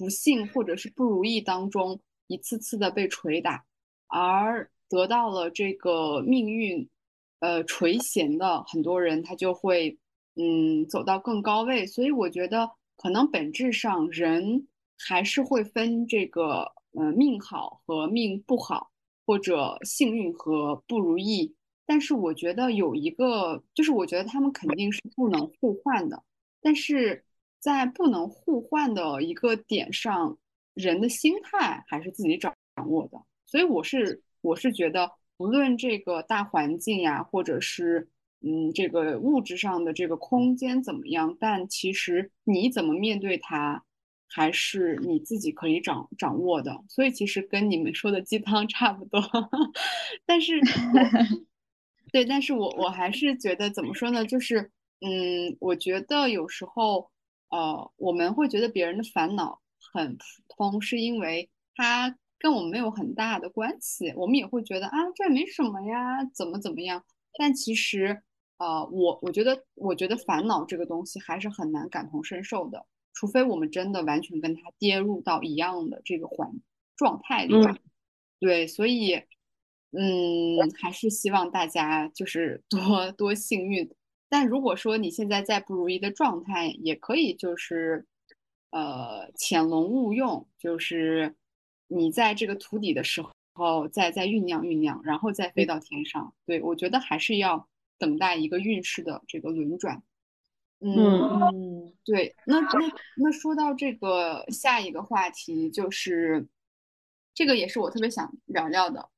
[0.00, 3.66] 不幸或者是不如意当中，一次次的被捶打，
[4.06, 6.88] 而得到了这个命运，
[7.40, 9.98] 呃垂涎的很多人，他就会
[10.36, 11.86] 嗯走到更高位。
[11.86, 14.66] 所以我觉得，可能本质上人
[14.98, 18.90] 还是会分这个呃命好和命不好，
[19.26, 21.54] 或者幸运和不如意。
[21.84, 26.22] 但是我觉得有一个，就是我觉得他们肯定是不能互换的。
[26.62, 27.22] 但是。
[27.60, 30.36] 在不能互换的一个点上，
[30.74, 33.20] 人的心态还是自己掌掌握的。
[33.46, 38.08] 所以我是我是觉得，无论这个大环境呀，或者是
[38.40, 43.84] 嗯这个物质上的这个空间怎么样，但其实你怎么面对它，
[44.26, 46.82] 还是你自己可以掌掌握的。
[46.88, 49.20] 所以其实跟你们说的鸡汤 差不多，
[50.24, 50.58] 但是
[52.12, 54.70] 对，但是我我还是觉得怎么说呢，就是
[55.00, 57.10] 嗯，我觉得有时候
[57.50, 59.60] 呃，我们会觉得别人的烦恼
[59.92, 62.16] 很普通，是因为他。
[62.42, 67.04] 跟我们没有很大的关系，我们也会觉得啊，这没什么呀，怎么怎么样？
[67.38, 68.22] 但其实，
[68.56, 76.50] 呃，我我觉得，我觉得烦恼这个东西还是很难感同身受的，除非我们真的完全跟他跌入到一样的这个环
[76.96, 77.76] 状态里吧。
[78.38, 79.16] 对，所以，
[79.90, 83.94] 嗯，还是希望大家就是多多幸运。
[84.30, 88.06] 但如果说你现在在不如意的状态，也可以就是，
[88.70, 91.34] 呃，潜龙勿用，就是。
[91.92, 93.20] 你在这个土底的时
[93.52, 96.32] 候，再再酝酿酝酿，然后再飞到天上。
[96.46, 100.00] 对我觉得还是要等待一个运势的这个轮转。
[100.78, 102.36] 嗯，嗯对。
[102.46, 106.46] 那那那说到这个下一个话题，就是
[107.34, 109.08] 这个也是我特别想聊聊的，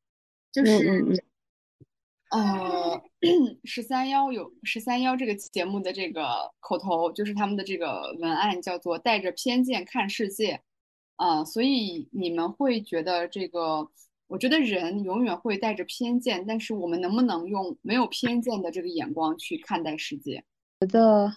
[0.51, 1.23] 就是
[2.31, 3.03] 呃，
[3.65, 10.61] 十三幺有十三幺这个节目的这个口头，就是他们的这个文案叫做“带着偏见看世界”。
[11.17, 13.91] 啊，所以你们会觉得这个？
[14.29, 20.43] 我觉得人永远会带着偏见，但是我们能不能用没有偏见的这个眼光去看待世界？
[20.81, 21.37] 觉得，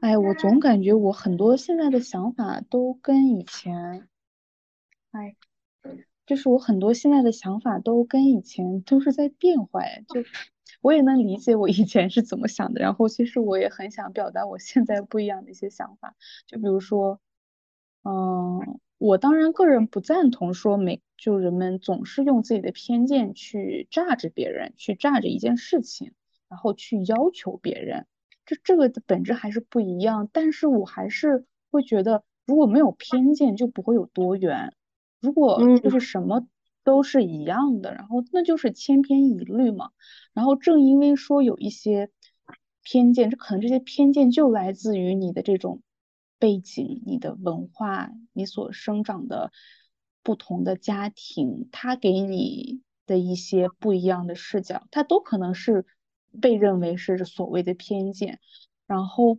[0.00, 4.08] 哎，我总感觉我很多现在的想法都跟以前，
[5.10, 5.34] 哎，
[6.26, 9.80] 就是我很多现在的想法都跟以前都是在变化。
[10.08, 10.22] 就
[10.82, 16.14] 我也能理解我以前是怎么想的，然后其实我也很想表达我现在不一样的一些想法，
[16.46, 17.20] 就比如说。
[18.08, 26.12] 嗯，我当然个人不赞同说每就人们总是用自己的偏见去榨着别人，去榨着一件事情，
[26.48, 28.06] 然后去要求别人，
[28.44, 30.28] 这这个的本质还是不一样。
[30.32, 34.72] 但是我还是会觉得，如果没有偏见，就不会有多元。
[35.26, 36.46] 如果就是什么
[36.84, 39.90] 都是一样的，然后那就是千篇一律嘛。
[40.32, 42.10] 然后正因为说有一些
[42.82, 45.82] 偏见，这可能这些偏见就来自于你的这种。
[46.38, 49.52] 背景、你的文化、你所生长的
[50.22, 55.86] 不同的家庭，他给你的一些不一样的视角，它都可能是
[56.38, 58.38] 被认为是所谓的偏见。
[58.86, 59.38] 然后，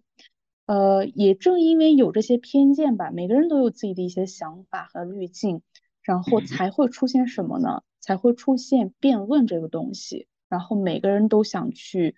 [0.65, 5.61] 呃，也正因为有这些偏见吧，每个人都有自己的一些想法和滤镜，
[6.07, 7.83] 然后才会出现什么呢？
[7.99, 10.27] 才会出现辩论这个东西。
[10.49, 12.15] 然后每个人都想去。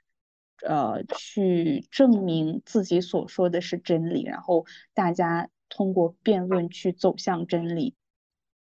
[0.62, 7.96] 呃，去证明自己所说的是真理，然后大家通过辩论去走向真理，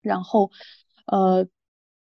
[0.01, 0.51] 然后，
[1.05, 1.47] 呃，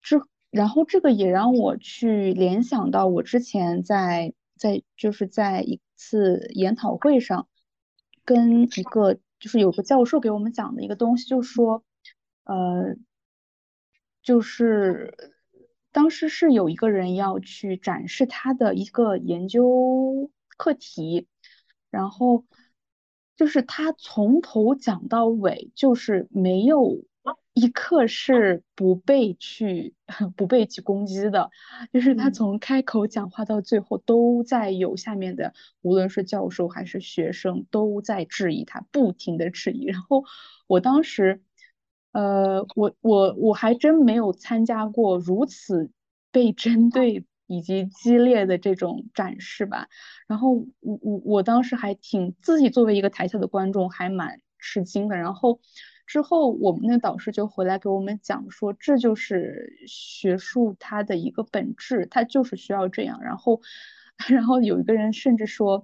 [0.01, 7.47] 这然后这个也让我去联想到我之前在在就是在一次研讨会上，
[8.25, 11.85] 跟一个就是有个教授给我们讲的一个东西，就是说，
[12.45, 12.97] 呃，
[14.23, 15.33] 就是。
[15.93, 21.29] 当时是有一个人要去展示他的一个研究课题，
[21.89, 22.45] 然后
[23.37, 27.05] 就是他从头讲到尾，就是没有
[27.53, 29.95] 一刻是不被去
[30.37, 31.53] 不被去攻击的，
[31.93, 39.85] 就是他从开口讲话到最后都在有下面的，无论是教授还是学生都在质疑他，不停的质疑。
[39.85, 40.25] 然后
[40.67, 41.41] 我当时。
[42.15, 45.91] 呃，我我我还真没有参加过如此
[46.31, 49.89] 被针对以及激烈的这种展示吧。
[50.29, 55.17] 然后我我我当时还挺自己作为一个台下的观众还蛮吃惊的。
[55.17, 55.61] 然后
[56.07, 63.21] 之后我们那导师就回来给我们讲说，这就是学术它的一个本质，它就是需要这样。
[63.23, 63.61] 然后
[64.31, 65.83] 然后有一个人甚至说，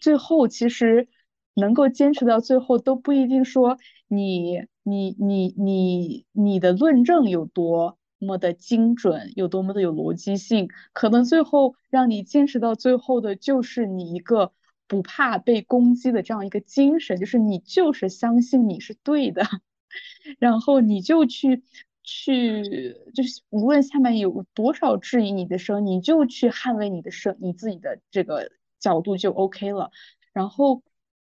[0.00, 1.08] 最后其实
[1.54, 3.78] 能够坚持到最后都不一定说
[4.08, 4.66] 你。
[4.86, 14.52] 你你你你的论证有多么的精准，有多么的有逻辑性，可能最后让你坚持到最后的就是你一个
[14.86, 19.42] 不怕被攻击的这样一个精神，就是你就是相信你是对的，
[20.38, 21.62] 然后你就去
[22.02, 29.90] 去就是无论下面有多少质疑你的声，你就去捍卫你的声，你自己的这个角度就 OK 了。
[30.34, 30.82] 然后，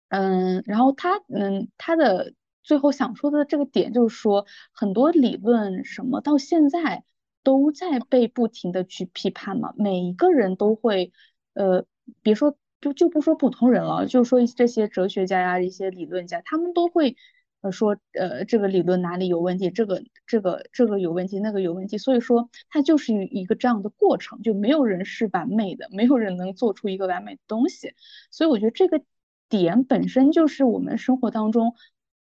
[0.09, 2.33] 嗯，然后他，嗯，他的。
[2.63, 7.05] 最后想说的这个点就是说，很多理论什么到现在
[7.41, 9.73] 都在被不停的去批判嘛。
[9.77, 11.13] 每一个人都会，
[11.53, 11.85] 呃，
[12.21, 17.15] 别说就就不说普通人了，就说这些哲学家呀、一些理论家，他们都会
[17.61, 27.93] 呃说呃这个理论哪里有问题，这个这个这个有问题，那个有问题，所以说它就是一个这样的过程，就没有人是完美的，没有人能做出一个完美的东西，
[28.29, 29.01] 所以我觉得这个
[29.49, 31.75] 点本身就是我们生活当中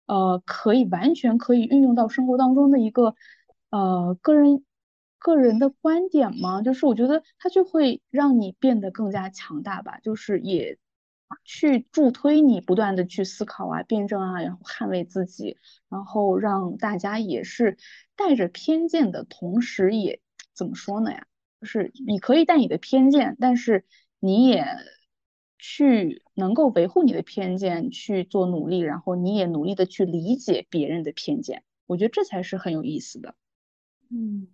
[0.06, 3.14] 呃可以完全可以运用到生活当中的一个
[3.70, 4.64] 呃个人。
[5.18, 6.62] 个人的观点吗？
[6.62, 10.78] 就是我觉得它就会让你变得更加强大吧，就是也
[11.42, 15.56] 去助推你不断的去思考啊、辩证啊，然后捍卫自己，
[15.88, 17.76] 然后让大家也是
[18.14, 20.20] 带着偏见的同时，也
[20.54, 21.26] 怎么说呢呀？
[21.60, 23.84] 就是你可以带你的偏见，但是
[24.20, 24.64] 你也
[25.58, 33.34] 去能够维护你的偏见去做努力，然后你也努力的去理解别人的偏见，我觉得这才是很有意思的。
[34.10, 34.48] 嗯。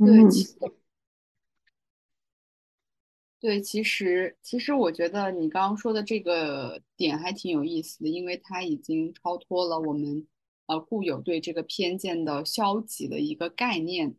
[0.00, 0.46] 嗯对，其
[3.40, 10.26] 对，其实其实我觉得你刚刚说的这个点还挺有意思的，因为它已经超脱了我们
[10.66, 14.14] 呃固有对这个偏见的消极的一个概念。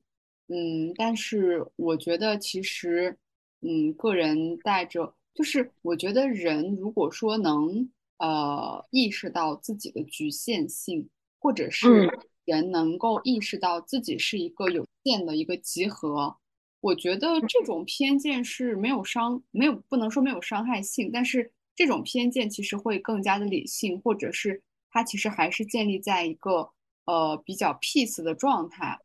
[0.47, 3.17] 嗯，但是我觉得其实
[3.61, 11.09] 嗯，个人带着，就是我觉得人如果说能呃意识到自己的局限性，
[11.39, 16.35] 或者是嗯人能够意识到自己是一个有限的一个集合。
[16.81, 26.69] 我觉得这种偏见是没有伤，没有不能说没有伤害性，但是这种偏见其实会更加的理性，或者是它其实还是建立在一个
[27.05, 28.97] 呃比较 peace 的状态，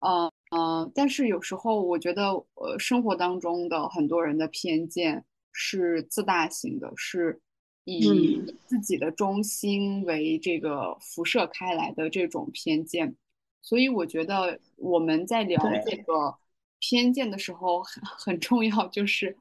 [0.00, 7.40] 呃呃，但是有时候我觉得呃生活当中的很多人的偏见是自大型的，是
[7.84, 8.46] 以嗯。
[8.66, 13.14] 自己的中心为这个辐射开来的这种偏见。
[13.60, 16.34] 所以我觉得我们在聊这个
[16.80, 19.36] 偏见的时候很 很重要，就是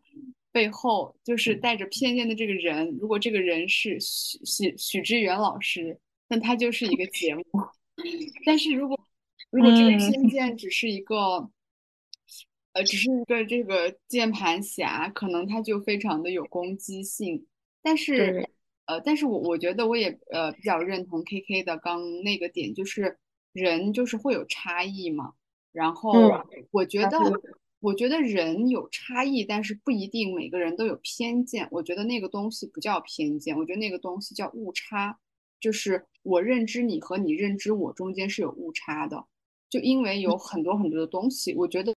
[0.52, 5.98] 背后就是带着偏见的这个人，如果这个人是许许许知远老师，
[6.28, 7.42] 那他就是一个节目；
[8.46, 9.00] 但是如果
[9.50, 9.98] 如果这个嗯。
[9.98, 11.50] 偏见只是一个，
[12.74, 17.46] 呃，只是一个这个键盘侠，可能他就非常的有攻击性。
[17.82, 18.50] 但是，
[18.86, 23.18] 呃，但是我我觉得我也呃比较认同 KK 的刚那个点，就是
[23.52, 25.34] 人就是会有差异嘛。
[25.72, 27.18] 然后嗯，我觉得，
[27.80, 31.68] 我觉得人有差异，但是不一定每个人都有偏见。
[31.72, 35.18] 我觉得那个东西不叫偏见，我觉得那个东西叫误差，
[35.60, 39.26] 就是我认知你和你认知我中间是有误差的。
[39.70, 41.96] 就因为有很多很多的东西，我觉得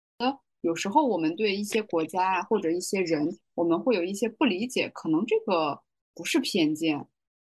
[0.65, 5.79] 有时候我们对一些国家啊或者一些人，我们会有一些不理解，可能这个
[6.15, 7.07] 不是偏见，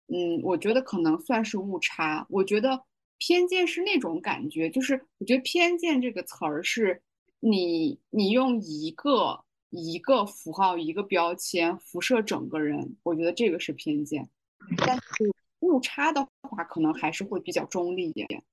[0.08, 2.26] 嗯，我觉得可能算是误差。
[2.28, 2.84] 我觉得
[3.20, 7.04] 偏见是那种感觉，就是我觉得偏见这个词儿是
[7.40, 14.28] 你你用一个一个符号一个标签辐射整个人，我觉得这个是偏见。
[14.78, 18.44] 但是误差的话，可能还是会比较中立一点。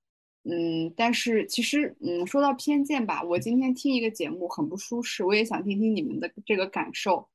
[0.45, 7.29] 嗯，但是其实，嗯，说到偏见吧，我今天听一个节目很不舒适，我也想听听你们的这个感受。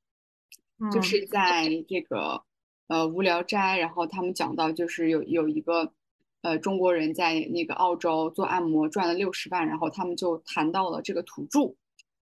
[0.92, 2.44] 就嗯是在这个
[2.88, 5.94] 呃无聊斋，然后他们讲到，就是有有一个
[6.42, 11.74] 呃中国人在那个澳洲做按摩赚了六十万，然后他们就谈到了这个土著，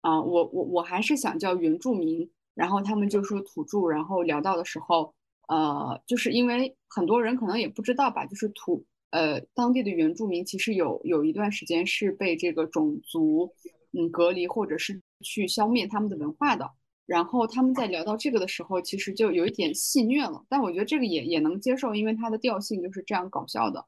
[0.01, 5.13] 啊、我我我还是想叫原住民，然后他们就说土著，然后聊到的时候，
[5.47, 13.47] 呃，就是因为很多人可能也不知道吧，就是土呃当地的原住民其实有有一段时间是被这个种族
[13.91, 16.67] 嗯隔离，或者是去消灭他们的文化的。
[17.05, 23.85] 然后他们在聊到这个的时候，其实就有一点戏谑了，但我觉得这个也也能接受，因为它的调性就是这样搞笑的。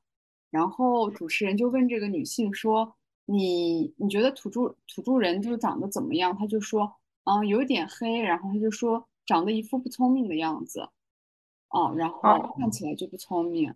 [0.52, 2.96] 然后主持人就问这个女性说
[3.26, 10.88] ：“你你觉得土著土著人就是长得怎么样？”她就说：“嗯，有一点黑。”然后她就说：“长得一副不聪明的样子。”
[11.72, 13.74] 哦，然后哦看起来就不聪明。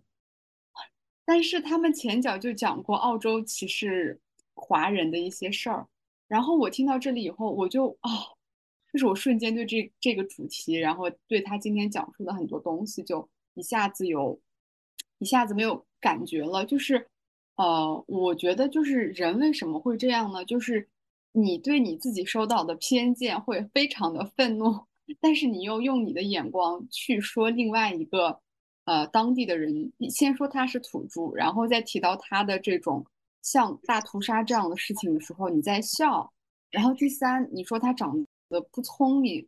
[1.30, 4.18] 但是他们前脚就讲过澳洲歧视
[4.52, 5.86] 华人的一些事儿，
[6.26, 8.10] 然后我听到这里以后，我就哦，
[8.92, 14.40] 就是我瞬间对这这个主题，然后对他今天讲述的很多东西，就一下子有，
[15.20, 16.64] 一下子没有感觉了。
[16.66, 17.06] 就是
[17.54, 20.44] 呃，我觉得就是人为什么会这样呢？
[20.44, 20.88] 就是
[21.30, 24.84] 你对你自己受到的偏见会非常的愤怒，
[25.22, 28.40] 但是你又用你的眼光去说另外一个。
[28.90, 33.06] 呃当地的人，你先说他是土著，然后再提到他的这种
[33.40, 36.32] 像大屠杀这样的事情的时候，你在笑。
[36.72, 39.46] 然后第三，你说他长得不聪明，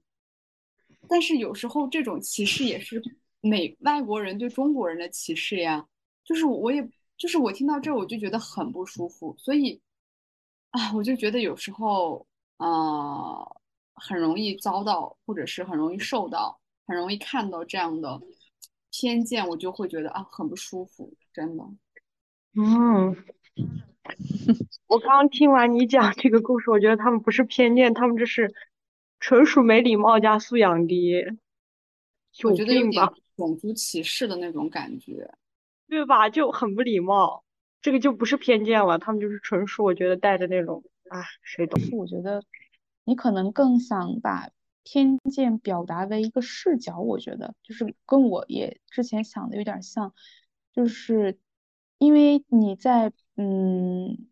[1.09, 3.03] 但是有时候这种歧视也是
[3.41, 5.85] 美外国人对中国人的歧视呀。
[6.25, 9.81] 就是我也就是我听到这我就觉得很不舒服，所以
[10.71, 12.25] 啊，我就觉得有时候
[12.59, 13.61] 呃
[13.95, 18.21] 很容易遭到或者是很容易受到很容易看到这样的
[18.93, 21.65] 偏见，我就会觉得啊很不舒服，真的。
[22.55, 23.17] 嗯，
[24.87, 28.55] 我刚刚听完你讲这个故事，我觉得他们不是偏见，他们这是
[29.19, 31.15] 纯属没礼貌加素养低，
[32.45, 33.05] 我觉得有点？
[33.35, 35.35] 种族歧视的那种感觉。
[35.89, 36.29] 对吧？
[36.31, 37.45] 就很不礼貌，
[37.81, 41.81] 这个就不是偏见了，他们就是纯属我觉得带着那种，啊，谁懂？
[41.99, 42.43] 我觉得
[43.05, 44.49] 你可能更想把
[44.85, 50.15] 偏见表达为一个视角，我觉得就是跟我也之前想的有点像，
[50.73, 51.39] 就是
[51.99, 54.29] 因为你在嗯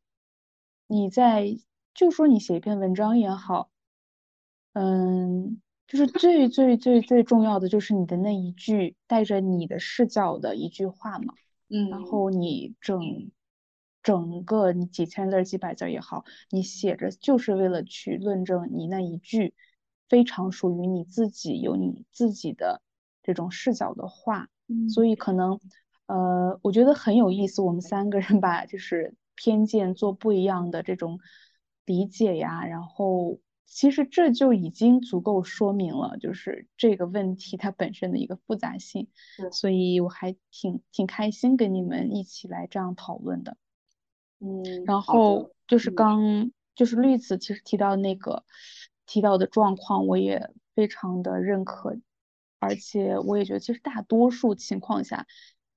[0.86, 1.58] 你在
[1.94, 3.70] 就说你写一篇文章也好，
[4.72, 11.34] 嗯，就是最最最最重要的就是你的那一句带着你的视角的一句话嘛。
[11.72, 13.30] 嗯然嗯后你整
[14.02, 19.54] 整个你几千字几百字也好，你写着就是为了去论证你那一句
[20.10, 22.82] 非常属于你自己有你自己的
[23.22, 24.48] 这种视角的话，
[24.88, 25.58] 所嗯以可能
[26.06, 31.18] 呃，我觉得很有意思，我们三个人把就是偏见做不一样的这种
[31.86, 39.08] 理解呀，然后其实这就已经足够说明了，就是这个问题它本身的一个复杂性。
[39.36, 43.56] 对所以我还挺挺开心跟你们一起来这样讨论的。
[44.40, 48.44] 嗯，然，后就是嗯刚就是绿子其实提到那个
[49.10, 51.96] 提到的状况，我也非常的认可，
[52.60, 55.26] 而且我也觉得其实大多数情况下，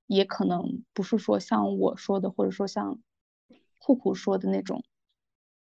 [0.06, 3.00] 也可能不是说像我说的，或者说像
[3.78, 4.84] 酷酷说的那种，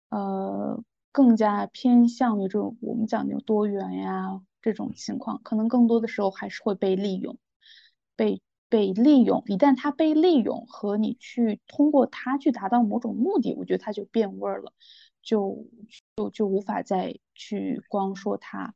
[0.09, 0.83] 呃，
[1.13, 7.37] 更加偏向于这种我们讲的多元呀这种情况，可能更多的时候还是会被利用，
[8.17, 9.41] 被被利用。
[9.45, 14.73] 一旦它被利用和你去通过它去达到某种目的，我觉得它就变味儿了，
[15.23, 15.65] 就
[16.15, 18.75] 就就无法再去光说它，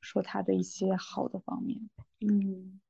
[0.00, 1.78] 说它的一些好的方面。
[2.20, 2.80] 嗯。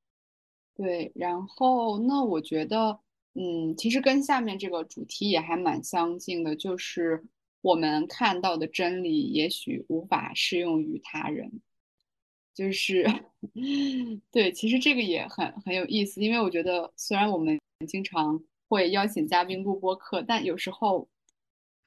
[0.75, 2.99] 对，然后那我觉得，
[3.35, 7.23] 嗯，其实跟下面这个主题也还蛮相近的，就是
[7.61, 11.61] 我们看到的真理也许无法适用于他人，
[12.55, 13.07] 就是
[14.33, 21.07] 对，其实这个也很很有意思，因为我觉得虽然我们经常会邀请嘉宾录播课，但有时候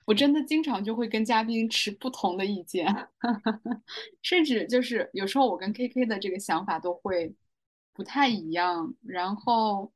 [0.05, 2.87] 我真的经常就会跟嘉宾持不同的意见，
[4.21, 7.35] 甚至就是有时候我跟 KK 的这个想法都会
[7.93, 9.91] 不太一样，然后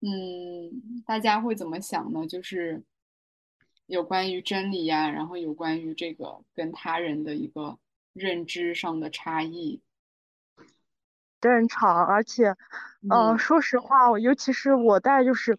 [0.00, 2.26] 嗯，大家会怎么想呢？
[2.26, 2.82] 就是
[3.86, 7.78] 有关于真理呀，然后有关于这个跟他人的一个
[8.12, 9.80] 认知上的差异，
[11.40, 12.54] 正常，而且，
[13.08, 13.38] 呃，嗯。
[13.38, 15.56] 说实话，我尤其是我带就是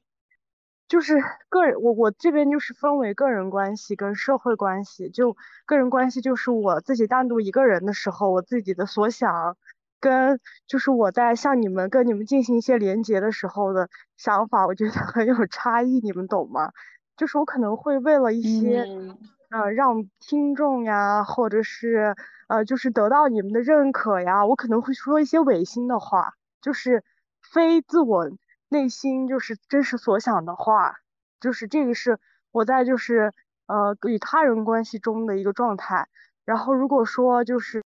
[0.88, 1.16] 就是
[1.50, 5.10] 个人，我我这边就是分为个人关系跟社会关系。
[5.10, 5.36] 就
[5.66, 9.58] 个人关系就是我自己单独一个人的时候，我自己的所想，
[10.00, 16.72] 跟就是我在向你们跟你们进行一些连接的时候的想法，我觉得很有差异，你们懂吗？
[17.16, 18.84] 就是我可能会为了一些。
[18.84, 19.18] 嗯
[19.50, 22.18] 呃，让听众呀，或者是
[22.50, 27.02] 呃，就是得到你们的认可呀，我可能会说一些违心的话，就是
[27.42, 28.30] 非自我
[28.70, 30.96] 内心就是真实所想的话，
[31.40, 32.20] 就是这个是
[32.52, 33.34] 我在就是
[33.68, 36.08] 呃与他人关系中的一个状态。
[36.46, 37.84] 然后如果说就是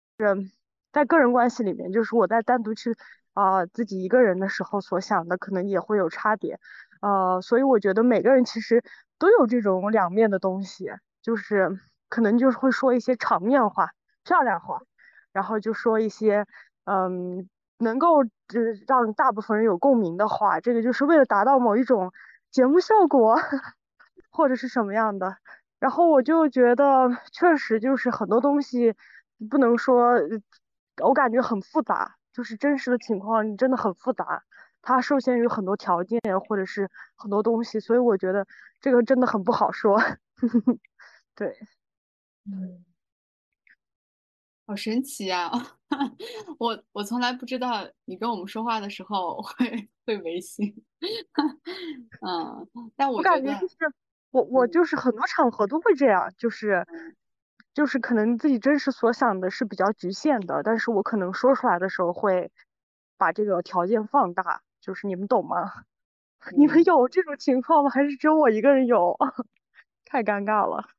[0.91, 2.95] 在个人关系里面，就是我在单独去
[3.33, 6.59] 啊、自己一个人的时候所想的，可能也会有差别。
[7.01, 8.83] 呃，所以我觉得每个人其实
[9.17, 10.91] 都有这种两面的东西。
[11.21, 11.79] 就是
[12.09, 13.91] 可能就是会说一些场面话、
[14.23, 14.81] 漂亮话，
[15.31, 16.47] 然后就说一些
[16.85, 17.47] 嗯
[17.81, 18.27] 能够呃
[18.87, 22.11] 让大部分人有共鸣的话，这个就是为了达到某一种
[22.49, 23.35] 节目效果
[24.31, 25.37] 或者是什么样的。
[25.79, 28.93] 然后我就觉得确实就是很多东西
[29.49, 30.13] 不能说，
[31.03, 34.43] 我感觉很复杂，就是真实的情况真的很复杂。
[34.83, 38.45] 它受限于很多条件或者是很多东西，所以我觉得
[38.79, 39.99] 这个真的很不好说。
[41.35, 41.55] 对，
[42.45, 42.85] 嗯，
[44.67, 45.51] 好神奇啊！
[46.59, 50.73] 我我从来不知道你跟我们说话的时候会会违心，
[52.21, 53.75] 嗯，但我我，感觉就是
[54.31, 56.87] 我我嗯就是很多场合都会这样，就是
[57.73, 62.51] 就是可能自己真实所想的是比较局限的，但是我可能说出来的时候会
[63.17, 65.83] 把这个条件放大，就是你们懂吗？
[66.57, 67.89] 你们嗯，有这种情况吗？
[67.91, 69.17] 还是只有我一个人有？
[70.05, 70.91] 太尴尬了。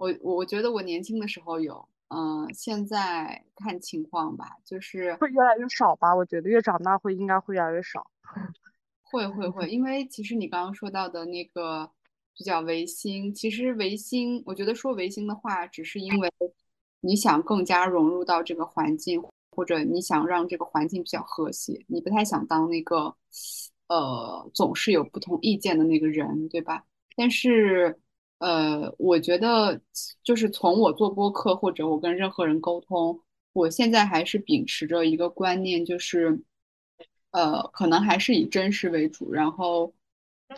[0.00, 6.14] 我我我觉得我年轻的时候有，嗯，现在看情况吧，就是会越来越少吧？
[6.14, 8.10] 我觉得越长大会应该会越来越少。
[9.02, 11.90] 会会会，因为其实你刚刚说到的那个
[12.36, 16.30] 比较违心，其实违心，我觉得说违心的话，只是因为
[17.00, 23.14] 你想更加融入到这个环境，或者你想让这个环境比较和谐，你不太想当那个
[23.88, 26.84] 呃总是有不同意见的那个人，对吧？
[27.16, 27.98] 但是
[28.40, 29.80] 呃，我觉得
[30.22, 33.18] 就是从我做播客或者我跟任何人沟通，
[33.54, 36.38] 我现在还是秉持着一个观念，就是
[37.30, 39.94] 呃，可能还是以真实为主，然后。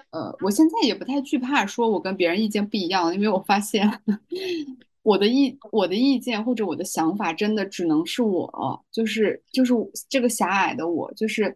[0.08, 3.86] 呃，我现在也不太惧怕说我跟别人意见不一样，因为我发现
[5.04, 9.74] 我的意我的意见或者我的想法真的只能是我，就是就是
[10.08, 11.54] 这个狭隘的我，就是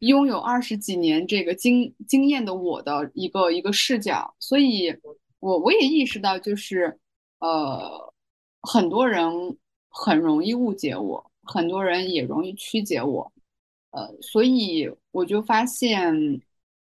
[0.00, 4.92] 拥有二十几年这个经经验的我的一个一个视角，所以
[5.40, 6.98] 我我也意识到，就是
[7.40, 8.14] 呃，
[8.62, 9.28] 很多人
[9.88, 13.32] 很容易误解我，很多人也容易曲解我，
[13.90, 16.40] 呃，所以我就发现。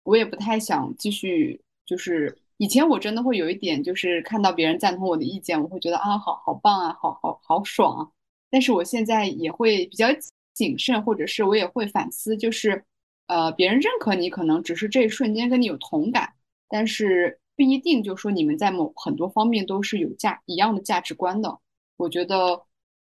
[0.05, 8.07] 我也不太想继续，就是以前我真的会有一点，就是看到别人赞同我的意见，我会觉得啊，好好棒啊，好好好爽啊。
[8.51, 10.05] 但是我现在也会比较
[10.53, 12.85] 谨慎，或者是我也会反思，就是
[13.25, 16.31] 呃，别人认可你，可能只是这一瞬间跟你有同感，
[16.69, 21.59] 但是不一定就说你们在某很多方面都是有价一样的价值观的。
[21.97, 22.61] 我觉得，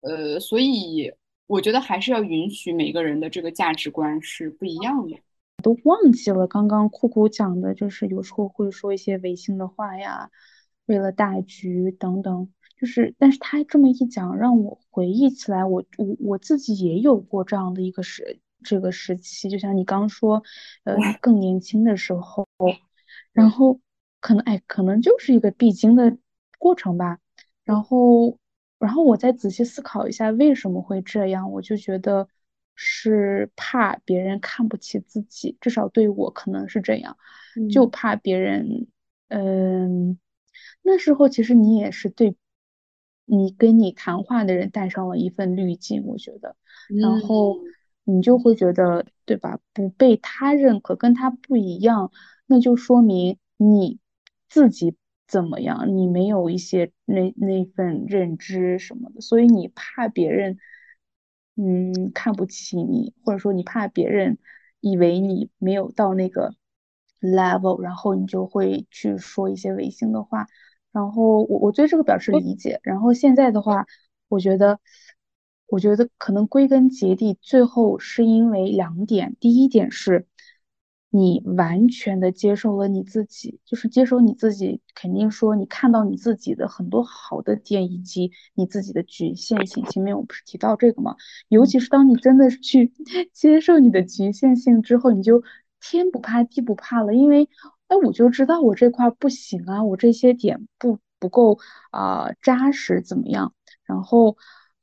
[0.02, 1.12] 呃，所以
[1.48, 5.18] 我觉得还是要允许每个人的这个价值观是不一样的。
[5.62, 10.30] 都忘记了刚刚酷酷讲的，就是有时候会说一些违心的话呀，
[10.88, 12.50] 为了大局等等。
[12.76, 20.44] 就是，但是他这么一讲，让我回忆起来，我我我自己也有过这样的一个时这个时期，就像你刚说，
[20.84, 22.46] 呃，更年轻的时候，
[23.32, 23.80] 然后
[24.24, 26.17] 可能哎，可能就是一个必经的
[26.57, 27.19] 过程吧。
[27.63, 28.39] 然后，
[28.80, 32.28] 然后我再仔细思考一下为什么会这样，我就觉得。
[32.76, 37.15] 是怕别人看不起自己，至少对我可能是这样，
[37.69, 38.88] 就怕别人，
[39.28, 40.17] 嗯，
[40.82, 42.36] 那时候其实你也是对，
[43.26, 46.55] 你跟你谈话的人带上了一份滤镜，我觉得，
[46.99, 47.59] 然后
[48.05, 49.59] 你就会觉得，对吧？
[49.71, 52.11] 不被他认可，跟他不一样，
[52.47, 53.99] 那就说明你
[54.54, 54.95] 自己
[55.28, 60.60] 怎么样，你没有一些那那份认知什么的，所以你怕别人。
[61.56, 64.39] 嗯，看不起你，或者说你怕别人
[64.80, 66.56] 以为你没有到那个
[67.22, 70.47] level，然后你就会去说一些违心的话。
[70.91, 72.80] 然后我我对这个表示理解。
[72.82, 73.86] 然后现在的话，
[74.30, 74.80] 我觉得，
[75.68, 79.36] 我觉得可能归根结底，最后是因为两点。
[79.39, 80.26] 第一点是。
[81.16, 89.86] 你完全的接受了你自己，就是接受你自己，肯定说你看到你自己的很多好的点，以及你自己的局限性。
[89.86, 91.16] 前面我不是提到这个吗？
[91.49, 92.91] 尤其是当你真的去
[93.32, 95.43] 接受你的局限性之后，你就
[95.80, 97.47] 天不怕地不怕了，因为
[97.89, 101.59] 哎，我就知道我这块不行啊，我这些点不不够
[101.91, 103.53] 啊扎实，怎么样？
[103.86, 104.36] 然后，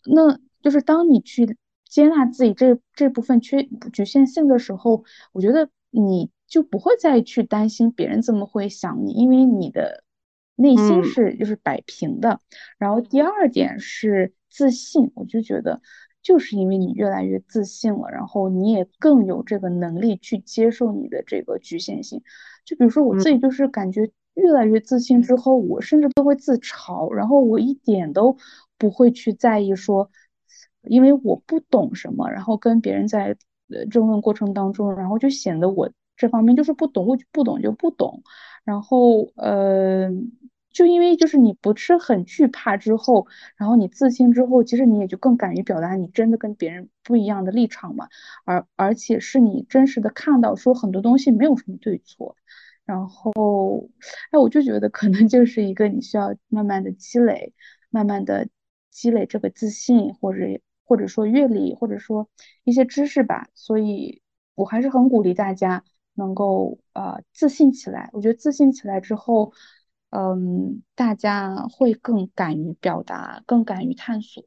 [0.05, 1.57] 那就是当你去
[1.89, 5.03] 接纳自己这这部分缺局限性的时候，
[5.33, 5.68] 我觉得。
[5.91, 10.05] 你就不会再去担心别人怎么会想你，因为你的
[10.57, 12.41] 内心是就是摆平的。
[12.78, 15.80] 然后第二点是自信，我就觉得
[16.22, 22.22] 就是因为你越来越自信了，然后你也更有这个能力去接受你的这个局限性。
[22.64, 28.36] 就比如说我自己，就是感觉越来越自信之后，我甚至都会自嘲，然后我一点都
[28.78, 30.11] 不会去在意说，
[30.82, 33.36] 因为我不懂什么，然后跟别人在。
[33.91, 38.23] 争论过程当中，然后就显得我这方面就是不懂，我就不懂就不懂。
[38.64, 40.11] 然后，呃，
[40.71, 48.09] 就因为就是你不是很惧怕之后，然后你自信之后，其实你也就更敢于表达你真的跟别人不一样的立场嘛。
[48.45, 52.37] 而而且是你真实的看到说很多东西没有什么对错。
[52.85, 53.89] 然后，
[54.31, 57.55] 哎，我就觉得可能就是一个你需要慢慢的积累，
[57.89, 58.49] 慢慢的
[58.91, 60.61] 积累这个自信或者。
[60.91, 62.28] 或者说阅历，或者说
[62.64, 64.20] 一些知识吧，所以
[64.57, 65.84] 我还是很鼓励大家
[66.14, 68.11] 能够呃自信起来。
[68.12, 69.53] 我觉得自信起来之后，
[70.11, 74.45] 嗯，大家会更敢于表达，更敢于探索。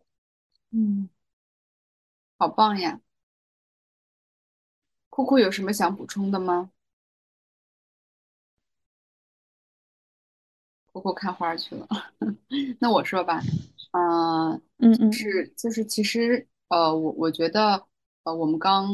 [0.71, 1.09] 嗯，
[2.37, 2.99] 好棒呀！
[5.09, 6.71] 酷酷有什么想补充的吗？
[10.91, 11.87] 酷酷看花去了，
[12.79, 13.41] 那我说吧。
[13.93, 17.85] 嗯嗯嗯，是就是其实呃我我觉得
[18.23, 18.89] 呃我们刚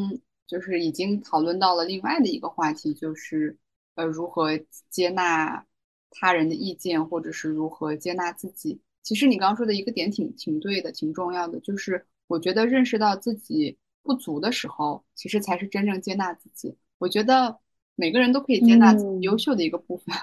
[0.46, 3.58] 就是已经讨论到了另外的一个话题，就是
[3.96, 4.52] 呃如何
[4.90, 5.66] 接纳
[6.12, 8.82] 他人的意见，或者是如何接纳自己。
[9.04, 16.78] 其实你刚刚说的一个点挺挺对的，挺重要的，就是我觉得认识到自己不足的时候，其实才是真正接纳自己。
[16.98, 17.60] 我觉得。
[18.00, 20.16] 每个人都可以接纳自己优秀的一个部分，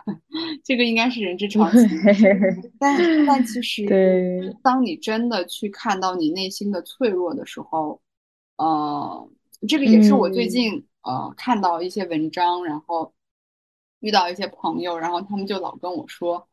[0.64, 1.87] 这个应该是人之常情。
[2.81, 8.01] 但但其 实，当你真的去看到你内心的脆弱的时候，
[8.57, 9.29] 呃，
[9.68, 13.12] 这个也是我最嗯近呃看到一些文章，然后
[14.01, 16.49] 遇到一些朋友，然后他们就老跟我说，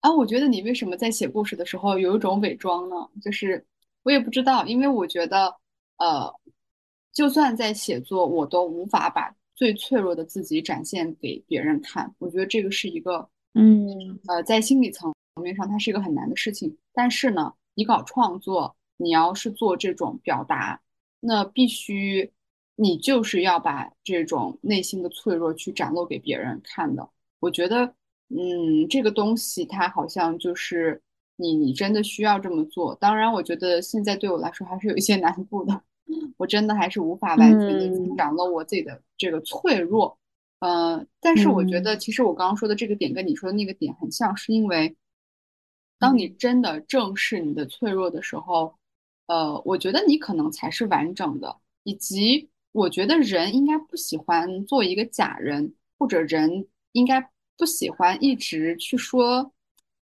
[0.00, 2.94] 啊，我觉得你为什么在写故事的时候有一种伪装呢？
[3.20, 3.66] 就是
[4.04, 5.52] 我也不知道，因为我觉得，
[5.98, 6.32] 呃，
[7.12, 12.10] 就算在写作，我都无法把最脆弱的自己展现给别人看。
[12.18, 16.74] 我觉得这个是一个，嗯呃，在心理层面上，它是一个很难的事情。
[16.94, 20.80] 但是呢，你搞创作，你要是做这种表达，
[21.20, 22.32] 那必须
[22.74, 27.06] 你就是要把这种内心的脆弱去展露给别人看的。
[27.38, 27.84] 我觉得，
[28.30, 31.02] 嗯，这个东西它好像就是
[31.36, 32.94] 你你真的需要这么做。
[32.94, 35.82] 当然，我觉得现在对我来说还是有一些 难度的，
[36.36, 40.18] 我真的还是无法完全的去嗯展露我自己的这个脆弱。
[40.60, 44.94] 呃，但是我觉得，嗯其实我刚刚说的这个点跟你说的那个点很像，是因为
[45.98, 48.74] 当你真的正视你的脆弱的时候，
[49.26, 59.52] 呃，我觉得你可能才是完整的，以及我觉得人应该不喜欢做一个假人，或者人应该不喜欢一直去说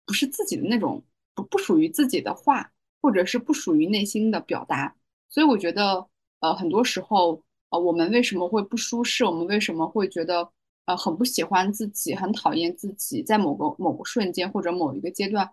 [0.06, 1.02] 不是自己的那种
[1.34, 2.72] 不不属于自己的话，
[3.02, 4.96] 或者是不属于内心的表达。
[5.30, 6.06] 所以我觉得，
[6.40, 9.24] 呃，很多时候，呃，我们为什么会不舒适？
[9.24, 10.50] 我们为什么会觉得，
[10.86, 15.48] 呃，很不喜欢自己，很讨厌自己，在某个某个瞬间或者某一个阶段，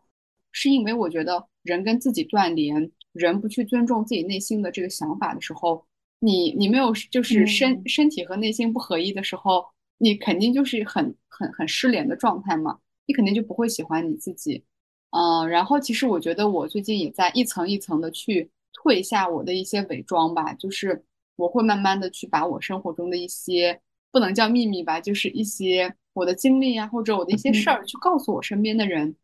[0.51, 5.85] 是因为我觉得人跟自己断联，人不去尊重自己内心的这个想法的时候，
[6.19, 9.63] 你你没有就是身嗯身体和内心不合一的时候，
[9.99, 14.63] 你肯定就是很很很失联的状态嘛，你肯定就不会喜欢你自己。
[15.11, 18.49] 嗯，然后其实我觉得我最近也在一层一层的去
[18.87, 21.03] 退下我的一些伪装吧，就是
[21.35, 23.81] 我会慢慢的去把我生活中的一些
[24.13, 29.17] 不能叫秘密吧，就是一些我的经历啊，或者我的一些事嗯儿，去告诉我身边的人，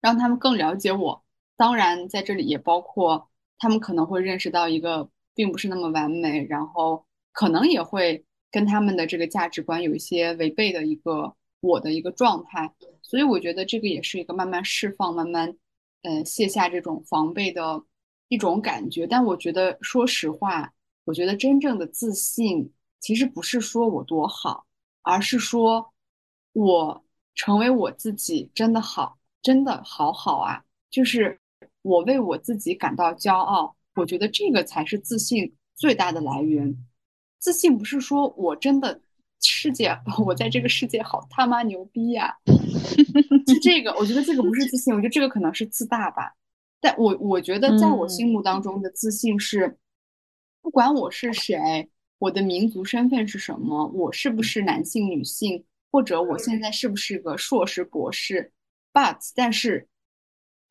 [0.00, 1.24] 让他们更了解我。
[1.56, 12.74] 当然，在这里也包括他们可能会认识到一个并不是那么完美，然后可能也会跟他们的这个价值观有一些违背的一个我的一个状态。
[13.00, 15.56] 所以我觉得这个也是一个慢慢释放、慢慢
[16.02, 17.84] 呃卸下这种防备的
[18.28, 19.06] 一种感觉。
[19.06, 20.72] 但我觉得，说实话，
[21.04, 24.66] 我觉得真正的自信其实不是说我多好，
[25.02, 25.92] 而是说
[26.52, 27.04] 我
[27.34, 30.62] 成为我自己真的好，真的好好啊！
[30.90, 31.38] 就是
[31.82, 36.76] 我为我自己感到骄傲，我觉得这个才是自信最大的来源。
[37.38, 39.00] 自信不是说我真的
[39.42, 39.94] 世界，
[40.24, 42.34] 我在这个世界好他妈牛逼呀、
[43.48, 46.32] 是这个，我觉得这个不是自信，我觉得这个可能是自大吧。
[46.84, 49.78] 但我我觉得在我心嗯目当中的自信是，
[50.60, 58.52] 不管我是谁，我的民族身份是什么，我是不是男性、女性，或者我现在是不是个硕士、博士
[58.92, 59.88] ，but 但是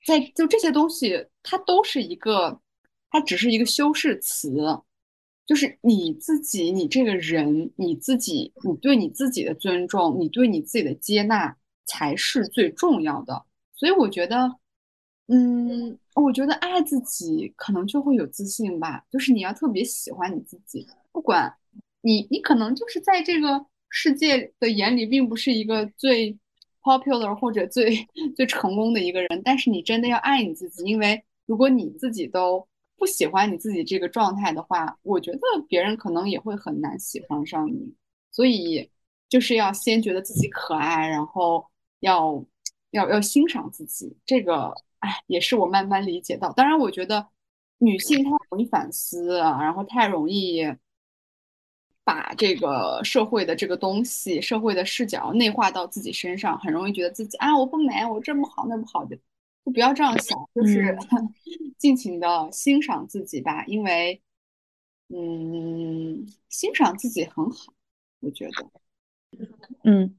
[0.05, 2.61] 在就这些东西，它都是一个，
[3.09, 4.53] 它只是一个修饰词，
[5.47, 13.45] 就是你自己，你这个人，你自己，你对你自己的尊重，你对你自己的接纳才是最重要的。
[13.74, 14.59] 所以我觉得，
[15.28, 21.54] 嗯，我觉得爱自己可能就会有自信吧，就是你要特别喜欢你自己，不管
[22.02, 26.38] 你，你可能就是在这个世界的眼里，并不是一个最
[26.82, 27.96] popular 或者最
[28.36, 32.68] 最成功的一个人，但是你真的要爱你自己，因为如果你自己都
[32.98, 37.94] 不喜欢你自己这个状态的话，我觉得别人可能也会很难喜欢上你。
[38.32, 38.90] 所以
[39.30, 41.66] 就是要先觉得自己可爱，然后
[42.02, 42.44] 要
[42.92, 44.16] 要要欣赏自己。
[44.26, 46.51] 这个，哎，也是我慢慢理解到。
[46.54, 47.28] 当然，我觉得
[47.80, 50.64] 女性太容易反思啊，然后太容易
[52.06, 59.18] 把这个社会的这个东西、社会的视角内化到自己身上，很容易觉得自己啊，我不美，我这不好那不好的，
[59.66, 61.34] 就不要这样想，就是嗯
[61.78, 64.22] 尽情的欣赏自己吧，因为，
[65.10, 67.74] 嗯，欣赏自己很好，
[68.22, 68.70] 我觉得。
[69.84, 70.16] 嗯，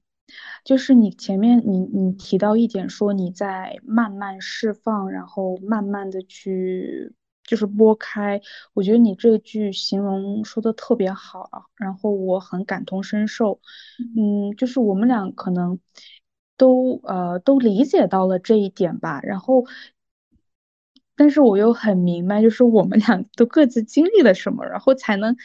[0.64, 7.12] 就是你前面你你提到一点说你在慢慢释放，然后慢慢的去
[7.44, 8.40] 就是拨开，
[8.72, 13.60] 我觉得你这句形容说的特别好啊，然后我很感同身受。
[14.16, 15.78] 嗯，就是我们俩可能
[16.56, 19.64] 都呃都理解到了这一点吧，然后。
[21.16, 25.36] 但是我又很明白，就是我们俩都各自经历了什么，然后才能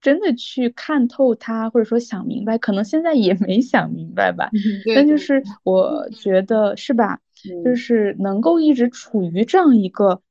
[0.00, 2.58] 真的去看透它，或者说想明白。
[2.58, 4.50] 可能现在也没想明白吧，
[4.94, 7.20] 但就是我觉得是吧，
[7.64, 10.22] 就嗯是能够一直处于这样一个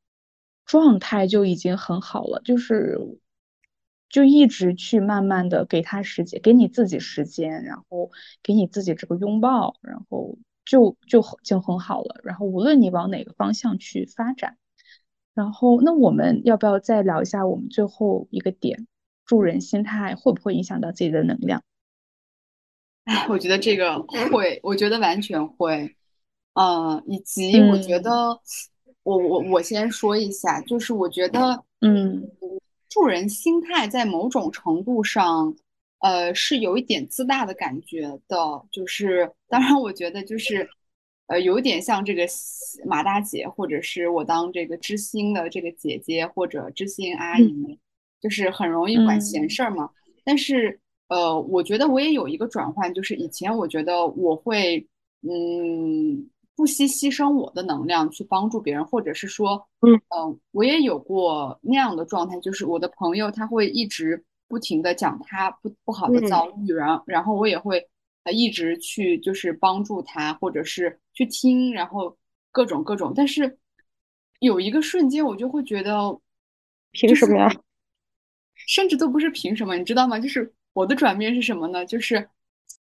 [0.66, 2.98] 状态就已经很好了，就是
[4.10, 8.12] 就一直去慢慢的给他时间，给你自己时间，然后
[8.42, 12.22] 给你自己这个拥抱，然后就就就很好了。
[12.24, 14.58] 然后无论你往哪个方向去发展。
[15.34, 18.88] 然后，那我们要不要再聊一下我们最后一个点，
[19.28, 21.62] 助人心态会不会影响到自己的能量？
[23.04, 24.02] 哎，我觉得这个
[24.32, 25.96] 会，我觉得完全会，
[26.54, 28.12] 呃，以及我觉得，
[29.04, 32.30] 我我我先说一下，就是我觉得，嗯，
[32.90, 35.56] 助人心态在某种程度上，
[36.00, 40.70] 呃，是有一点自大的感觉的，就是当然，我觉得就是，
[41.28, 42.28] 呃，有点像这个
[42.86, 47.80] 马大姐，或者是我当这个知心的这个姐姐或者知心阿姨，
[48.22, 49.90] 就是很容易管闲事儿嘛，
[50.24, 50.80] 但是。
[51.10, 54.86] 呃，我觉得我也有一个转换，就是以前我觉得我会，
[55.22, 67.82] 嗯，不惜牺牲我的能量去帮助别人，或者是说，嗯我也有过那样的状态，就是我的朋友他会一直不停的讲他不不好的遭遇，然后然后我也会
[68.26, 72.18] 呃一直去就是帮助他，或者是去听，然后
[72.52, 73.58] 各种各种，但是
[74.42, 76.20] 有一个瞬间我就会觉得，
[76.92, 77.50] 凭什么呀？
[78.68, 80.20] 甚至都不是凭什么，你知道吗？
[80.20, 80.54] 就是。
[80.74, 81.84] 我的转变是什么呢？
[81.88, 82.30] 就是，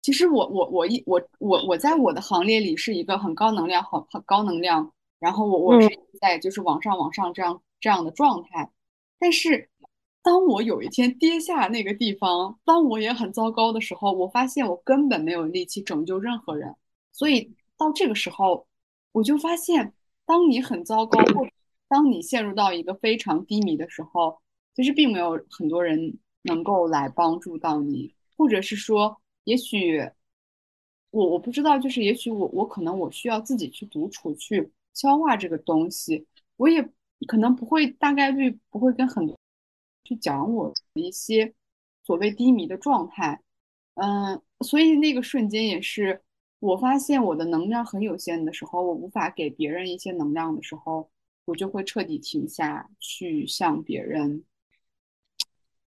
[0.01, 8.71] 其实我我我一我我我在我的行列里是一个很高能量、很很高能量，然后我我是在就是往上往上这样这样的状态。
[9.19, 9.69] 但是，
[10.23, 16.75] 当我有一天跌下那个地方，当我也很糟糕的时候，我发现我根本没有力气拯救任何人。
[17.13, 18.67] 所以到这个时候，
[19.13, 19.93] 我就发现，
[20.25, 21.47] 当你很糟糕，或
[21.87, 24.39] 当你陷入到一个非常低迷的时候，
[24.75, 26.19] 其实并没有很多人。
[26.47, 29.99] 能够来帮助到你，或者是说，也许
[31.09, 36.27] 我我不知道，就是也许我我可能我需要自己去独处去消化这个东西，
[36.59, 36.87] 我也
[37.27, 39.35] 可能不会大概率不会跟很多
[40.05, 41.55] 去讲我的一些
[42.05, 43.41] 所谓低迷的状态，
[43.95, 46.21] 嗯，所以那个瞬间也是
[46.59, 51.09] 我发现我的能量很有限的时候，我无法给别人一些能量的时候，
[51.47, 54.45] 我就会彻底停下去向别人。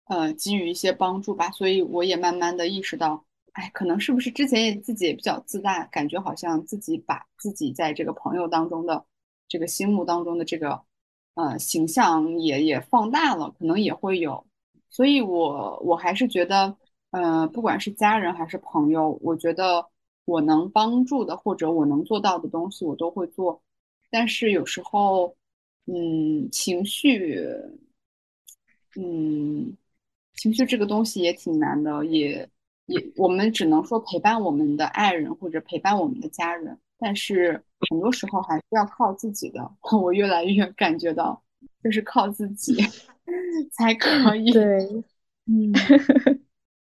[0.07, 9.03] 呃，给予一些帮助吧，所以我也慢慢的意识到，哎，可能是不是之前也自己也比较自大，感觉好像自己把自己在这个朋友当中的
[9.49, 10.79] 这个心目当中的这个
[11.35, 14.45] 呃形象也也放大了，可能也会有，
[14.91, 16.77] 所以我我还是觉得，
[17.11, 19.89] 呃，不管是家人还是朋友，我觉得
[20.27, 23.63] 我能帮助的或者我能做到的东西，我都会做，
[24.11, 25.35] 但是有时候，
[25.87, 27.41] 嗯，情绪，
[28.97, 29.75] 嗯。
[30.35, 32.49] 情绪这个东西也挺难的，也
[32.87, 39.71] 也我们只能说陪伴我们的爱人或者陪伴我们的家人，但是很多时候还是要靠自己的。
[40.03, 41.43] 我越来越感觉到，
[41.83, 42.77] 就是靠自己
[43.73, 44.53] 才可以。
[44.53, 44.79] 对，
[45.47, 45.73] 嗯，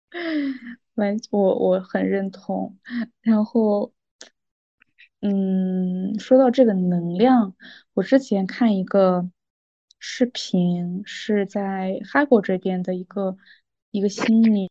[0.95, 2.77] 完，我我很认同。
[3.21, 3.93] 然后，
[5.21, 7.53] 嗯，说到这个能量，
[7.93, 9.29] 我之前看一个。
[9.99, 13.37] 视频是在哈国这边的一个
[13.91, 14.69] 一个心理，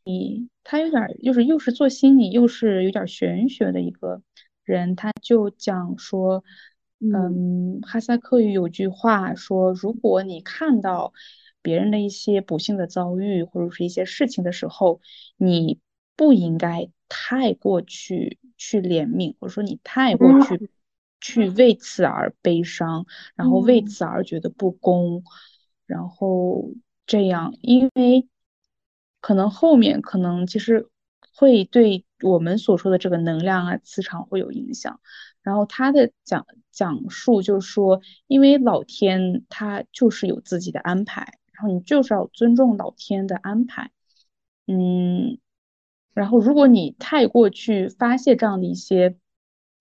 [0.63, 4.23] 他有点就是又是做心理又是有点玄学的一个
[4.65, 6.45] 人，他就讲说，
[7.01, 11.13] 嗯，哈萨克语有句话说，如果你看到
[11.63, 15.01] 别人的一些不幸的遭遇或者是一些事情的时候，
[15.37, 15.81] 你
[16.17, 20.71] 不应该太过去去怜悯，或者说你太过去。
[21.27, 25.25] 去为此而悲伤，然后为此而觉得不公，
[25.87, 26.71] 然后
[27.07, 28.29] 这样，因为
[29.23, 30.91] 可能后面可能其实
[31.35, 35.01] 会对我们所说的这个能量啊、磁场会有影响。
[35.43, 43.91] 然后他的讲讲述就是说，因为老天他就是有自己的安排，然后你就是要尊重老天的安排。
[44.67, 45.39] 嗯，
[46.13, 49.17] 然后如果你太过去发泄这样的一些。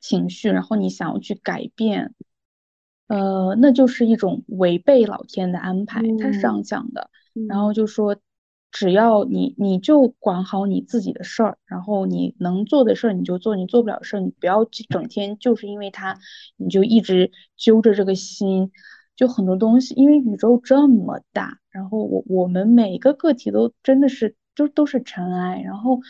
[0.04, 2.14] 情绪，然后你想要去改变，
[3.08, 6.01] 呃，那就是一种违背老天的安排。
[6.20, 7.10] 他是这样讲的，
[7.47, 8.18] 然后就说，
[8.70, 16.20] 只要你你就管好你自己的事儿，然后你能做的事儿你就做，你做不了事儿你不要整天就是因为他，
[16.58, 18.72] 你就一直揪着这个心。
[19.16, 26.01] 就很多东西，因为宇宙这么大，然后我我们每个个体都真的是就都是尘埃，然后。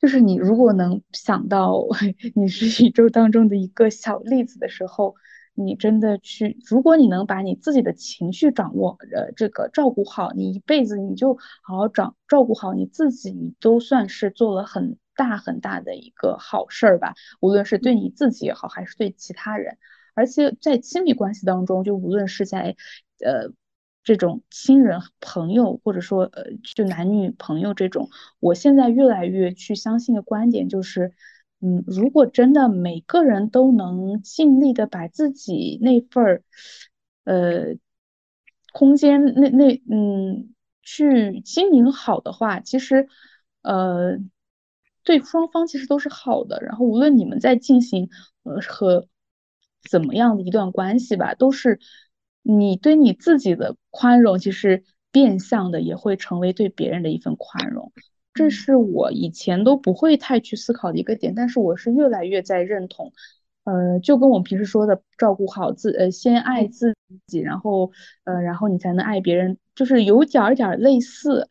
[0.00, 1.86] 就是你如果能想到
[2.34, 5.14] 你是宇宙当中的一个小粒子的时候，
[5.54, 17.14] 你真的去，如果你能把你自己的情绪掌握，呃，这个照顾好，你一辈子你就好好照照顾好你自己，你都算是做了很大很大的一个好事儿吧。
[17.40, 19.76] 无论是对你自己也好，还是对其他人，
[20.14, 22.76] 而且在亲密关系当中，就无论是在，
[23.22, 23.52] 呃。
[24.10, 26.42] 这种亲人、朋友，或者说呃，
[26.74, 31.12] 就男女朋友这种，我现在越来越去相信的观点就是，
[31.60, 36.42] 嗯，如果真的每个人都能尽力的把自己那份儿，
[37.22, 37.76] 呃，
[38.72, 40.52] 空间那那嗯
[40.82, 43.06] 去经营好的话，其实
[43.62, 44.18] 呃
[45.04, 46.60] 对双方其实都是好的。
[46.62, 48.10] 然后无论你们在进行
[48.42, 49.06] 呃和
[49.88, 51.78] 怎么样的一段关系吧，都是
[52.42, 57.92] 你对你自己的宽容，其实变相的也会成为对别人的一份宽容。
[58.32, 63.12] 这是我以前都不会太去思考的一个点，但是我是越来越在认同。
[63.64, 66.94] 呃，就跟我们平时说的，照顾好自呃，先爱自
[67.26, 67.92] 己，然后
[68.24, 71.48] 呃，然后你才能爱别人，就是有点儿点儿类似。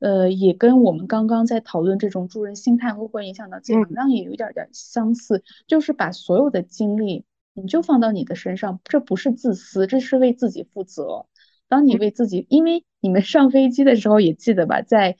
[0.00, 7.24] 呃，也跟我们刚刚在讨论这种助人心态会不会影响到自己能量，也有点点相似，就是把所有的精力
[7.54, 11.26] 你就放到你的身上，这不是自私，这是为自己负责。
[11.68, 15.16] 当你为自己，因为你们上飞机的时候也记得吧，在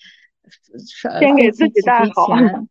[0.86, 2.28] 先给自己带好。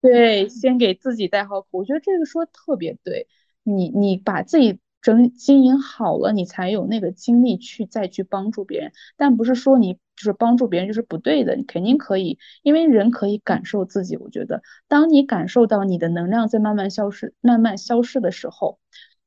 [0.00, 3.26] 对，先给自己带好口，我觉得这个说特别对。
[3.64, 8.92] 你你把自己整经营好了，你才有那个精力去再去帮助别人。
[9.16, 14.16] 但不是说你就是帮助别人就是不对的，你肯定可以，因为人可以感受自己。
[14.16, 18.80] 我觉得，当你感受到你的能量在慢慢消失、慢慢消失的时候，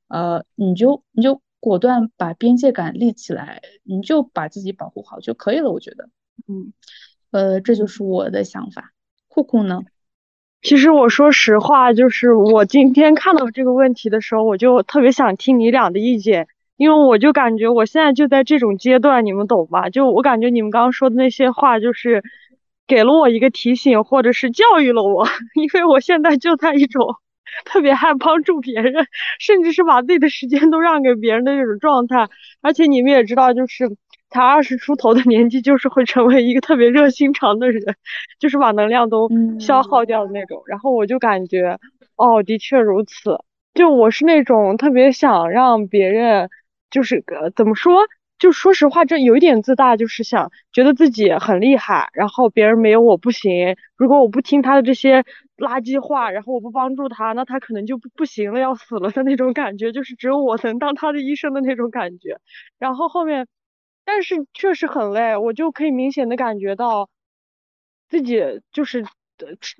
[0.09, 5.71] 呃，你就你就果断把边界感立起来，你就把自己保护好就可以了。
[5.71, 6.09] 我觉得，
[6.47, 6.73] 嗯，
[7.31, 8.91] 呃，这就是我的想法。
[9.29, 9.81] 酷酷呢？
[10.61, 16.47] 其实我说实话，就是我今天看到这个问题的时候，我就特别想听你俩的意见，
[16.81, 19.91] 因为我就感觉我现在就在这种阶段，你们懂吧？
[19.91, 22.23] 就我感觉你们刚刚说的那些话，就是
[22.87, 27.17] 给了我一个提醒，或者是教育了我， 因为我现在就在一种
[27.65, 29.05] 特别爱帮助别人，
[29.39, 32.27] 甚至是把自己的时间都让给别人的这种状态，
[32.63, 33.95] 而且你们也知道，就是。
[34.33, 37.83] 才二十出头的年纪，就是会成为一个特别热心肠的人，
[38.39, 39.29] 就是把能量都
[39.59, 40.63] 消耗掉的那种。
[40.67, 41.77] 然后我就感觉，
[42.15, 43.39] 哦，的确如此。
[43.73, 46.49] 就我是那种特别想让别人，
[46.91, 48.01] 就是呃，怎么说？
[48.37, 53.75] 就说实话，这有一点自大，就是想觉得自己很厉害，然后别人没有我不行。
[53.95, 55.21] 如果我不听他的这些
[55.57, 62.37] 垃圾话，然后我不帮助他，那他可能就不不行了，要死了的那种感觉，就是只有我能当他的医生的那种感觉。
[62.77, 63.47] 然后后面。
[64.03, 67.07] 但是确实很累，我就可以明显的感觉到
[68.09, 69.05] 自己就是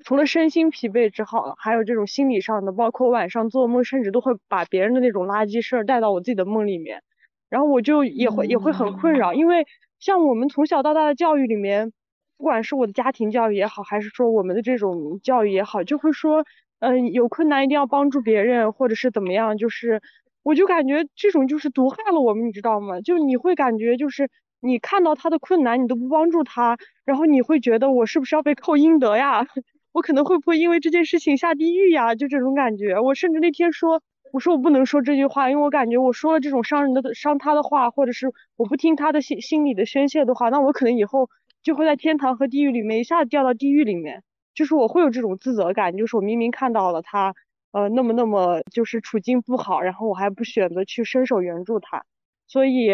[0.04, 7.02] 除了身心疲惫之后，还有这种心理上的，包括晚上做梦，甚至都会把别人的那种垃圾事儿带到我自己的梦里面，
[7.48, 9.66] 然后我就也会也会很困扰，因为
[9.98, 11.92] 像我们从小到大的教育里面，
[12.38, 16.44] 不管是我的家庭教育也好，还是说我们的这种教育也好，就会说，
[16.80, 20.00] 嗯，有困难一定要帮助别人，或者是怎么样，就是。
[20.44, 23.00] 我就感觉这种就是毒害了我们，你知道吗？
[23.00, 24.28] 就你会感觉就是
[24.62, 29.44] 你看到他的困难，你都不帮助他，然后你会觉得我是不是要被扣阴德呀？
[29.92, 32.14] 我可能会不会因为这件事情下地狱呀？
[32.14, 32.98] 就这种感觉。
[33.00, 34.00] 我甚至那天说，
[34.32, 41.28] 我说我不能说这句话，因为我感觉我说了这种伤人的、伤他的话，或者是我不听他的心心里的宣泄的话，那我可能以后
[41.62, 44.22] 就会在天堂和地狱里面一下子掉到地狱里面。
[44.54, 47.34] 就是我会有这种自责感，就是我明明看到了他。
[47.72, 52.04] 呃，那么那么就是处境不好，然后我还不选择去伸手援助他，
[52.46, 52.86] 所以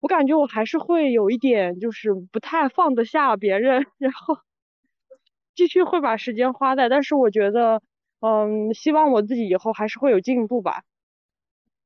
[0.00, 4.38] 我感觉我还是会有一点就是不太放得下别人， 然后
[5.54, 7.82] 继续会把时间花在，但是我觉得，
[8.20, 10.82] 嗯，希望我自己以后还是会有进步吧。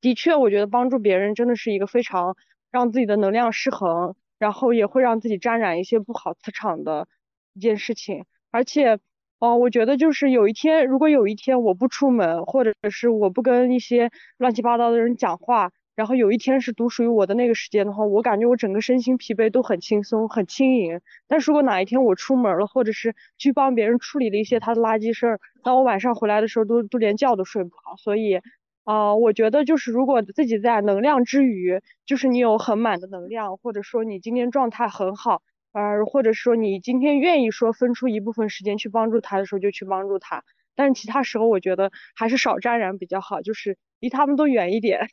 [0.00, 2.36] 的确，我觉得帮助别人真的是一个非常
[2.70, 7.08] 让自己的能量失衡，然后也会让自己沾染一些不好磁场的
[7.54, 8.98] 一件事情，而且。
[9.38, 21.00] 哦，我觉得就是有一天，如果有一天我不出门，或者是我不跟一些乱七八糟的人讲话，然后有一天是独属于我的那个时间的话，我感觉我整个身心疲惫都很轻松、很轻盈。
[21.28, 27.96] 但是如果哪一天我出门了，或者是去帮别人处理了一些他的垃圾事儿，那我晚上回来的时候都都连觉都睡不好。
[27.96, 28.40] 所以，
[28.84, 35.42] 啊，我觉得就是如果自己在能量之余，就是你有很满的能量，或者说你今天状态很好。
[35.72, 40.44] 呃，或者说你今天愿意说分出一部分时间去帮助他的时候，就去帮助他。
[40.74, 45.08] 但是其他时候，我觉得还是少沾染比较好，就是离他们都远一点，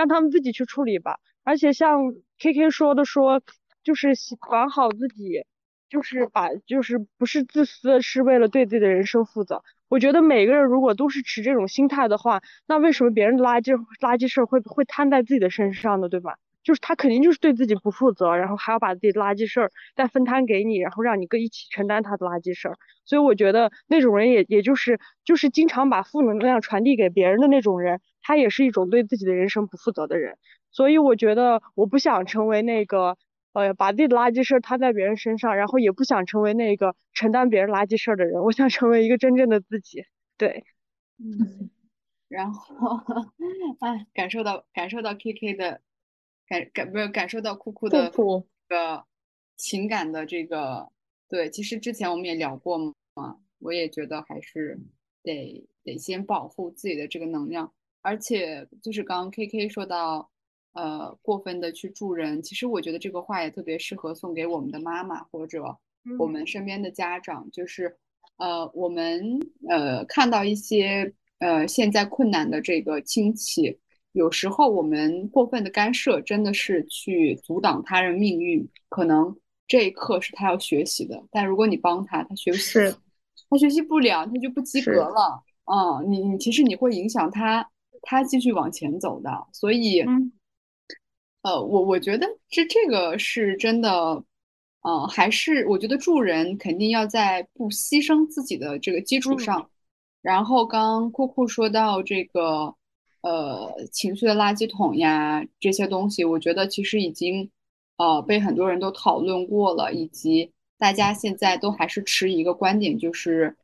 [0.00, 1.18] 让他们自己去处理吧。
[1.44, 3.42] 而且像 K K 说的，说
[3.84, 5.44] 就是管好自己，
[5.90, 9.62] 就是把就是不是自私，是为了对自己的人生负责。
[9.90, 16.08] 我觉得每个人如果都是持这种心态的话，那为什么别人的垃圾垃圾事儿会会摊在自己的身上呢？
[16.08, 16.36] 对吧？
[16.62, 22.76] 就是他肯定就是对自己不负责，然后还要把自己的垃圾事儿再分摊给你，然后让你跟一起承担他的垃圾事儿。
[23.06, 28.00] 所以我觉得那种人也也就是就是经常把负能量传递给别人的那种人，
[28.30, 30.38] 他也是一种对自己的人生不负责的人。
[30.70, 33.18] 所以我觉得我不想成为那个
[33.52, 38.40] 呃把自己的垃圾事儿摊在别人身上，然后也不想成为那个承担别人垃圾事儿的人。
[38.44, 40.04] 我想成为一个真正的自己。
[40.38, 40.64] 对，
[41.18, 41.70] 嗯，
[42.28, 43.00] 然后
[43.80, 45.80] 哎，感受到感受到 K K 的。
[46.48, 49.04] 感感不是感受到酷酷酷的酷，这个
[49.56, 50.90] 情感的这个，
[51.28, 52.76] 对，其实之前我们也聊过
[53.14, 54.76] 嘛，我也觉得还是
[55.22, 57.72] 得得先保护自己的这个能量，
[58.02, 60.30] 而且就是刚刚 K K 说到，
[60.72, 65.64] 呃，过分的去助人，其实我觉得这个话也特别适合送给我们的妈妈或者
[66.18, 67.96] 我们身边的家长，就是
[68.38, 69.38] 呃，我们
[69.68, 73.78] 呃看到一些呃现在困难的这个亲戚。
[74.12, 78.68] 有时候我们过分的干涉，真的是去阻挡他人命运。
[78.88, 79.36] 可能
[79.68, 82.96] 这一刻是他要学习的，但如果你帮他，他学习是
[83.48, 85.40] 他学习不了，他就不及格了。
[85.64, 87.70] 嗯，你你其实你会影响他，
[88.02, 89.30] 他继续往前走的。
[89.52, 90.32] 所以，嗯
[91.42, 94.24] 呃，我我觉得这这个是真的，
[94.82, 99.70] 呃，还是我觉得助人肯定要在不牺牲自己的这个基础嗯上。
[100.22, 102.74] 然后刚刚酷酷说到这个。
[103.22, 107.50] 呃情绪的垃圾桶呀这些东西，我觉得其实已经
[107.98, 113.54] 呃被很多人都讨论过了，以及大家现在都还是持一个观点，就是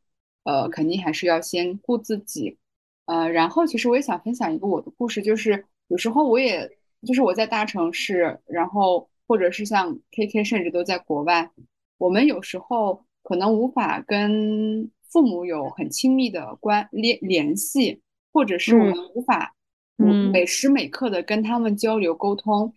[0.43, 2.55] 呃肯定还是要先顾自己。
[3.07, 6.69] 呃，然后其实我也想分享一个我的故事，就是有时候我也
[7.05, 11.49] 就是我在大城市，然后或者是像 KK，甚至都在国外，
[11.97, 17.99] 我们有时候可能无法跟父母有很亲密的关联联系。
[18.33, 19.55] 或者是我们无法
[19.97, 22.71] 嗯每时每刻的跟他们交流沟通，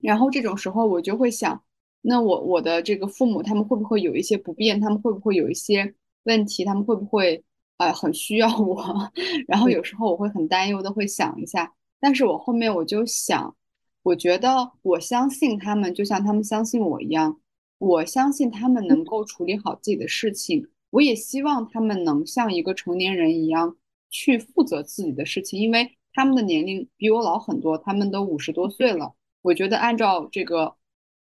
[0.00, 1.62] 然后这种时候我就会想，
[2.00, 4.80] 那我我的这个父母他们会不会有一些不便？
[4.80, 5.94] 他们会不会有一些
[6.24, 6.64] 问题？
[6.64, 7.44] 他们会不会
[7.78, 9.10] 呃很需要我？
[9.48, 13.56] 然后有时候我会很担忧的会想一下，但是我后面我就想，
[14.02, 17.40] 我觉得我相信他们，就像他们相信我一样，
[17.78, 23.76] 我相信他们能够处理好自己的事情，我也希望他们能像一个成年人一样。
[24.10, 29.12] 去负责自己的事情，因为他们的年龄比我老很多，他们都五十多岁了。
[29.42, 30.76] 我觉得按照这个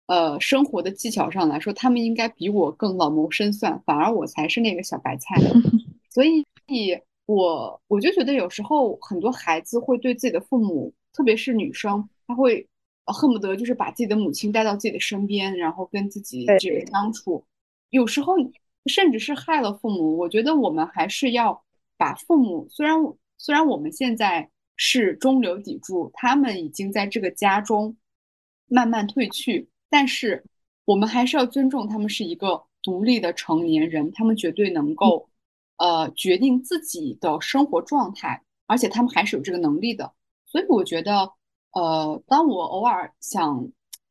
[0.08, 5.40] 呃生活的技巧上来说，他们应该比我更老谋深算，反而我才是那个小白菜。
[6.16, 12.66] 所以，我我就觉得有时候很多孩子会对自己的父母，特别是女生，她会
[13.04, 17.44] 恨不得就是把自己的母亲带到自己的身边，然后跟自己这个相处，
[17.90, 18.32] 有时候
[18.86, 20.16] 甚至是害了父母。
[20.16, 21.62] 我觉得我们还是要。
[21.98, 22.94] 把父母虽然
[23.38, 27.96] 虽然我们现在是中流砥柱，他们已经在这个家中
[28.66, 30.44] 慢慢退去，但是
[30.84, 35.26] 我们还是要尊重他们是一个独立的成年人，他们绝对能够
[35.78, 40.12] 呃决定自己的生活状态，而且他们还是有这个能力的。
[40.46, 41.30] 所以我觉得，
[41.72, 43.68] 呃，当我偶尔想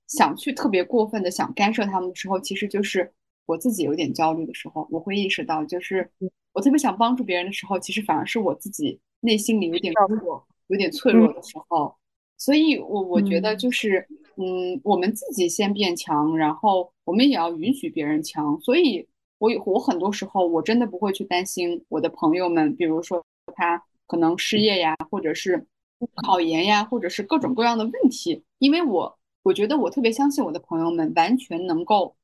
[0.07, 3.13] 想去特别过分的想干涉他们的时候，其实就是
[3.45, 6.11] 我自己有点焦虑的时候，我会意识到就是。
[6.55, 11.93] 我特别想帮助别人的时候，其实反而是我自己内心里有点弱、有点脆弱的时候。
[12.37, 14.07] 所以，我我觉得就是，
[14.37, 18.57] 嗯，我们自己先变强，然后我们也要允许别人强。
[18.61, 19.05] 所以，
[19.37, 23.23] 我我很多时候我真的不会去担心我的朋友们，比如说
[23.55, 25.65] 他可能失业呀，或者是
[26.25, 32.15] 考研呀，或者是各种各样的问题，因为我我觉得我特别相信我的朋友们完全能够，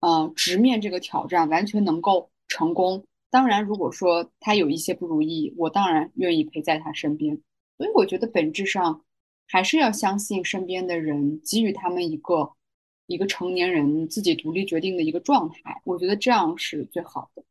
[0.00, 3.04] 呃，直面这个挑战，完全能够成功。
[3.30, 7.40] 当然，如果说他有一些不如意，我当然愿意陪在他身边。
[7.76, 9.02] 所以我觉得本质上
[9.46, 12.52] 还是要相信身边的人，给予他们一个
[13.06, 15.80] 一个成年人自己独立决定的一个状态。
[15.84, 17.42] 我觉得这样是最好的。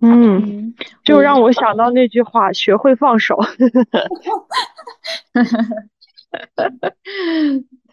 [0.00, 3.38] 嗯，就让我想到那句话：学会放手。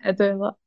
[0.01, 0.57] 太对了。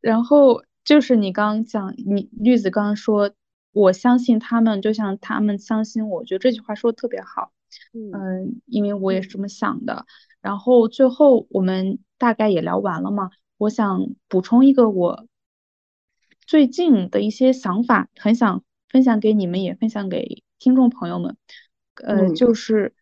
[0.00, 3.32] 然后就是你刚刚讲，你绿子刚刚说。
[3.72, 6.20] 我相信他们，就像他们相信我。
[6.20, 7.52] 我觉得这句话说的特别好，
[7.92, 10.04] 嗯，因为我也是这么想的。
[10.40, 15.26] 然后最后我们大概也聊完了嘛，我想补充一个我
[16.46, 21.36] 最近的一些想法，很想分享给你们，也分享给听众朋友们。
[21.96, 22.94] 呃，就是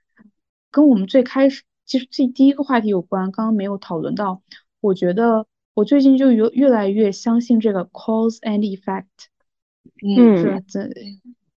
[0.71, 4.43] 跟我们最开始其实最第一个话题有关，刚刚没有讨论到。
[4.81, 9.05] 我觉得我最近就有越来越相信这个 cause and effect。
[10.03, 10.91] 嗯，是这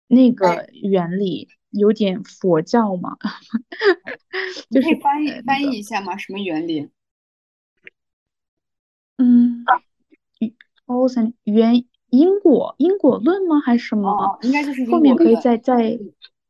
[0.07, 3.18] 那个原理有点佛教嘛？
[4.69, 6.18] 就是翻译翻译一下嘛？
[6.18, 6.90] 什么原理？
[9.18, 9.65] 嗯
[11.44, 13.60] 原因果因果论吗？
[13.60, 14.39] 还是什么？
[14.41, 15.99] 应该就是后面可以再再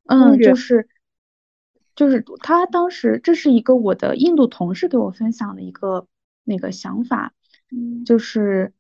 [0.06, 0.88] 嗯，就是
[1.96, 6.08] 就是他当时这是一个我的印度同事给我分享的一个
[6.44, 7.34] 那个想法，
[8.06, 8.74] 就是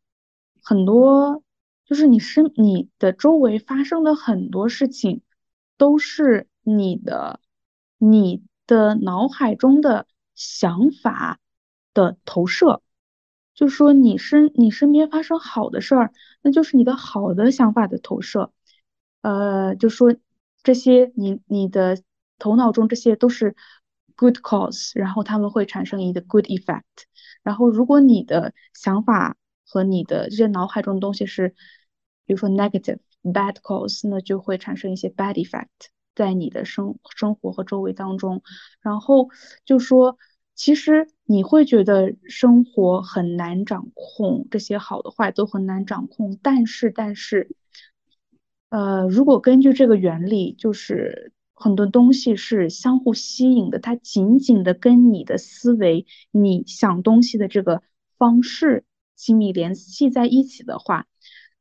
[0.61, 1.43] 很多。
[1.85, 5.21] 就是你身你的周围发生的很多事情，
[5.77, 7.39] 都是你的
[7.97, 10.05] 你的脑海中的
[10.35, 11.39] 想法
[11.93, 12.81] 的投射。
[13.57, 16.13] 就说你身你身边发生好的事儿，
[16.43, 18.53] 那就是你的好的想法的投射。
[19.21, 20.15] 呃，就说
[20.61, 22.01] 这些你你的
[22.37, 23.55] 头脑中这些都是
[24.15, 26.83] good cause，然后他们会产生一个 good effect。
[27.41, 29.35] 然后如果你的想法
[29.65, 31.55] 和你的这些脑海中的东西是，
[32.27, 38.43] 比如说 negative bad cause，那就会产生一些 bad effect 在你的生生活和周围当中。
[38.81, 39.29] 然后
[39.65, 40.19] 就说，
[40.57, 46.37] 其实你会觉得生活很难掌控，这些好的坏都很难掌控。
[46.41, 47.55] 但是，但是，
[48.69, 57.83] 呃，如果根据这个原理，就是很多东西是相互吸引的，它紧紧的跟你的思维、你想东西的这个
[58.17, 58.83] 方式
[59.15, 61.05] 紧密联系在一起的话，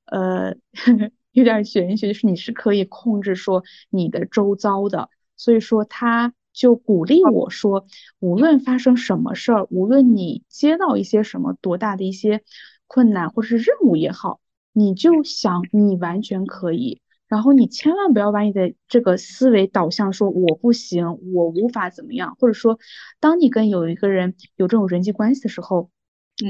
[0.06, 0.56] 呃，
[1.32, 5.10] 有点玄学，就是你是可以控制说你的周遭的。
[5.36, 7.86] 所以说，他就鼓励我说，
[8.18, 12.42] 无论发生什么事儿，无论你接到一些什么多大的一些
[12.86, 14.40] 困难或是任务也好。
[14.72, 22.78] 你就想你完全可以，然后你千万不要把你的这个思维导向说我不行，我无法怎么样，或者说，
[23.18, 25.90] 当你跟有一个人有这种人际关系的时候，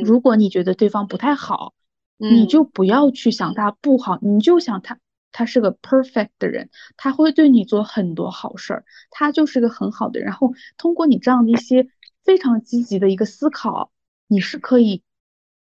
[0.05, 1.75] 如果你觉得对方不太好，
[2.19, 4.99] 你就不要去想他不好，你就想他
[5.37, 10.27] 他是个 perfect 的人，他会对你做很多好事儿，他就是个很好的人。
[10.27, 11.89] 然后通过你这样的一些
[12.25, 13.93] 非常积极的一个思考，
[14.27, 15.03] 你是可以。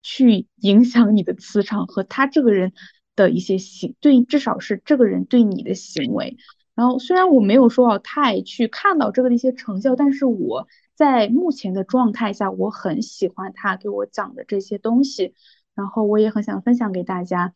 [0.06, 2.74] 去影响你的磁场和他这个人
[3.16, 6.36] 的一些行对，至少是这个人对你的行为。
[6.74, 15.32] 然后虽然我没有说要太去看到这个的一些成效，但是我在目前的状态下，我很喜欢他给我讲的这些东西。
[15.74, 17.54] 然后我也很想分享给大家，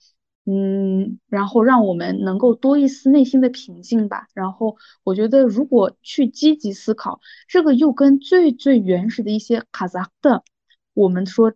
[0.51, 4.29] 嗯，然后让我们能够多一丝内心的平静吧。
[4.33, 10.43] 然后我觉得，如果去积极思考，这个又跟最最原始的一些卡扎的，
[10.95, 11.53] 我们说。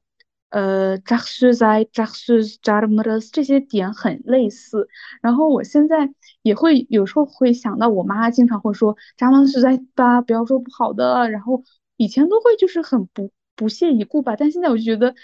[0.55, 4.87] 呃，扎苏在扎苏扎的么的这些点很类似，
[5.23, 6.13] 然后我现在
[6.43, 11.65] 也会有时候会想到我妈经常会说扎曼苏在吧，不要说不好的，然后
[11.97, 15.15] 以前都会就是很不不屑一顾吧，但现在我就觉得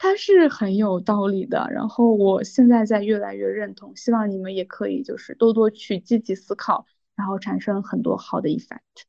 [0.00, 9.04] 他是很有道理的，然后我现在在越来越认同，希望你们也可以就是多多去积极思考，然后产生很多好的 effect。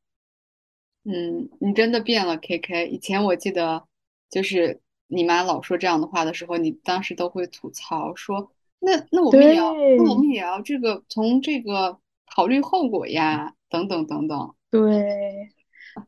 [1.06, 3.86] 嗯，你真的变了，K K，以前我记得
[4.30, 4.82] 就是。
[5.14, 8.50] 你妈老说这样的话的时候，你当时都会吐槽说
[8.80, 12.00] ：“那那我们也要，那我们也要这个从这个
[12.34, 15.50] 考虑后果呀，等等等等。”对，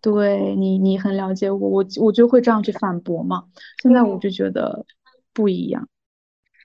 [0.02, 3.46] 对你你很了解我，我我就会这样去反驳嘛。
[3.82, 4.86] 现在我就觉得
[5.34, 5.88] 不一样。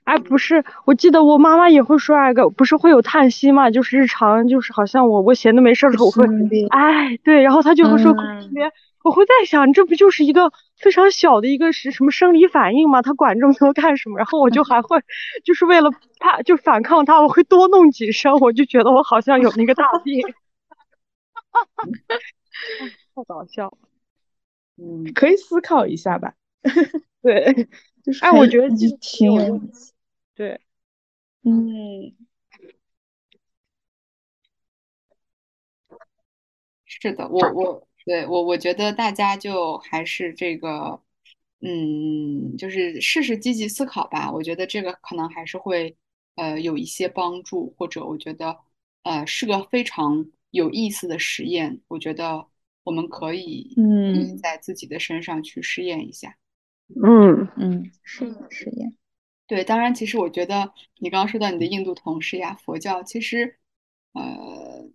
[0.03, 3.69] 哎，不是，我记得我妈妈也会说那个，不是会有叹息嘛？
[3.69, 6.25] 就是日常，就是好像我我闲的没事的时候，我会，
[6.69, 8.19] 哎，对，然后她就会说特
[8.53, 8.71] 别。
[9.01, 14.17] 我会在想，这不就是一个非常小的一个是什么生理反应嘛，她管这么多干什么？
[14.17, 15.01] 然后我就还会，
[15.45, 15.89] 就是为了
[16.19, 20.21] 怕就反抗她，我会多弄几声，我就觉得我好像有那个大病，
[23.19, 23.77] 太搞笑。
[24.77, 26.35] 嗯，可以思考一下吧。
[27.21, 27.67] 对，
[28.03, 28.69] 就是哎，我觉得
[29.01, 29.93] 挺有意思。
[30.35, 30.59] 对，
[31.43, 32.15] 嗯，
[36.85, 37.87] 是的，我我。
[38.05, 40.99] 对我，我觉得大家就还是这个，
[41.59, 44.31] 嗯，就是试试积极思考吧。
[44.31, 45.95] 我觉得这个可能还是会，
[46.35, 48.57] 呃，有一些帮助，或者我觉得，
[49.03, 51.81] 呃，是个非常有意思的实验。
[51.89, 52.47] 我觉得
[52.89, 56.35] 我们可以，嗯，在自己的身上去试验一下。
[57.05, 58.95] 嗯嗯，是的，实验。
[59.45, 63.57] 对，当然，其实我觉得你刚刚说到你的印度同事呀，佛教其实，
[64.13, 64.89] 呃。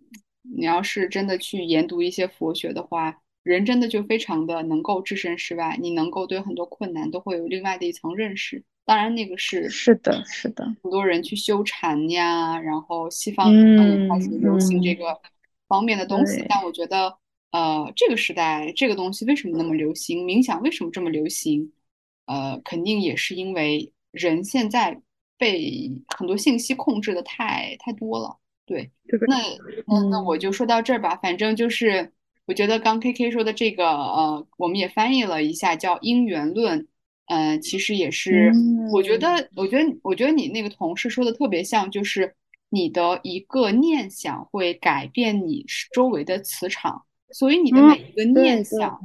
[0.57, 8.63] 你要是真的去研读一些佛学的话，人真的就非常的能够置身事外，你能够对很多困难都会有另外的一层认识。
[8.85, 15.19] 当然，那个是是的，是的，很多人去修禅呀，然后西方也开始流行这个
[15.67, 16.45] 方面的东西。
[16.47, 17.17] 但我觉得，
[17.55, 20.25] 呃，这个时代这个东西为什么那么流行？
[20.25, 21.71] 冥想为什么这么流行？
[22.25, 25.01] 呃，肯定也是因为人现在
[25.37, 28.37] 被很多信息控制的太太多了。
[28.65, 28.91] 对，
[29.27, 29.37] 那
[29.87, 31.15] 那那我就说到这儿吧。
[31.15, 32.11] 反正就是，
[32.45, 36.85] 我觉得刚 K K 说的这个，呃，我们也翻译了一下，叫因缘论。
[37.27, 38.51] 嗯，其实也是，
[38.91, 42.35] 我觉得，我觉得，我觉得你那个同事说的特别像，就是
[42.69, 48.99] 你的一个念想会改变你周围的磁场，所以你的每一个念想，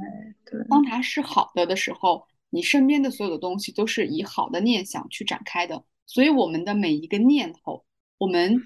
[0.69, 5.83] 当它是好的的时候，你身边的所有的东西都是以好的念想去展开的。
[6.05, 7.83] 所以我们的每一个念头，
[8.17, 8.61] 我们。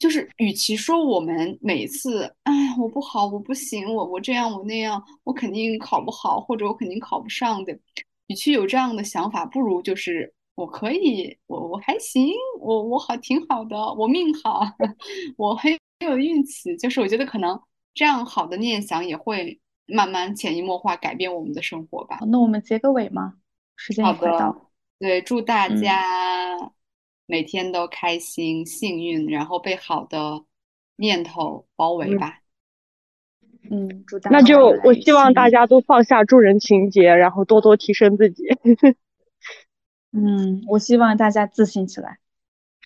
[0.00, 7.78] 就是，与其说我们每次，哎，我不好，我不行，我我这样，我那样，我肯定考不好，或者我肯定考不上的，
[8.28, 14.62] 与其有这样的想法，不如就是我可以，我我还行，我我好挺好的，我命好，
[15.36, 16.74] 我很有运气。
[16.78, 17.60] 就是我觉得可能
[17.94, 22.18] 这样好的念想也会慢慢潜移默化改变我们的生活吧。
[22.28, 23.34] 那我们结个尾吗？
[23.76, 24.70] 时间好也快到了。
[24.98, 26.72] 对，祝大嗯家
[27.26, 30.44] 每天都开心、幸运，然后被好的
[30.96, 32.40] 念头包围嗯吧。
[33.70, 38.44] 嗯，祝大那家那就我希望大家都放下助人情节，然后多多提升自己。
[40.12, 42.18] 嗯，我希望大家自信起来。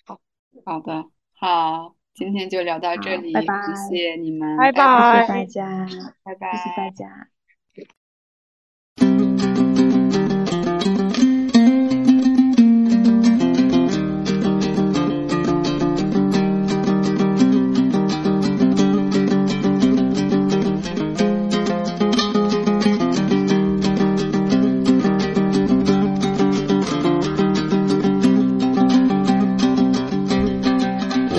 [0.05, 0.19] 好
[0.63, 5.87] 好的，好，今天就聊到这里，拜拜谢谢你们，拜谢谢拜大家，
[6.23, 6.51] 拜拜。
[6.51, 7.27] 谢谢大家。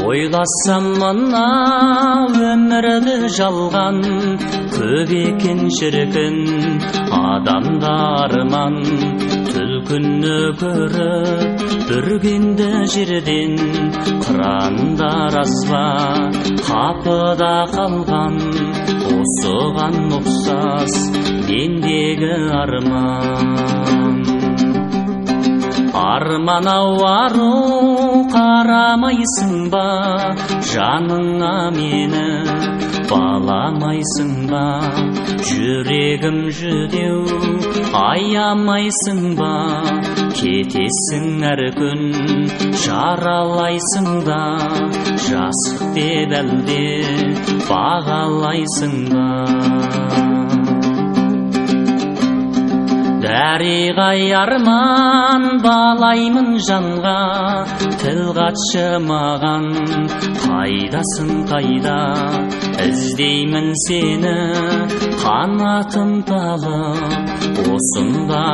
[0.06, 1.46] Ойласам мына
[2.50, 3.98] өмірді жалған.
[4.74, 6.36] Көп екен шіркін
[7.18, 7.94] адамда
[8.26, 8.78] арман.
[9.50, 13.56] Түлкіні көріп бүргенді жерден.
[14.26, 15.84] Қырандар азба
[16.68, 18.38] қапыда қалған.
[19.16, 20.96] Осыған ұқсас
[21.48, 23.85] мендегі арман.
[25.96, 27.52] Арман ау ару
[28.32, 29.86] қарамайсың ба?
[30.72, 32.26] Жаныңа мені
[33.10, 34.66] баламайсың ба?
[35.48, 37.22] Жүрегім жүдеу
[38.02, 39.52] аямайсың ба?
[40.36, 42.04] Кетесің әр күн
[42.84, 44.40] жаралайсың ба?
[45.26, 46.86] Жасық деп әлде
[47.70, 50.35] бағалайсың ба?
[53.26, 57.18] Дариғай арман балаймын жанға.
[58.02, 59.66] Тіл қатшы маған
[60.44, 61.98] қайдасың қайда
[62.86, 64.36] іздеймін сені
[65.24, 68.44] қанатым талып осында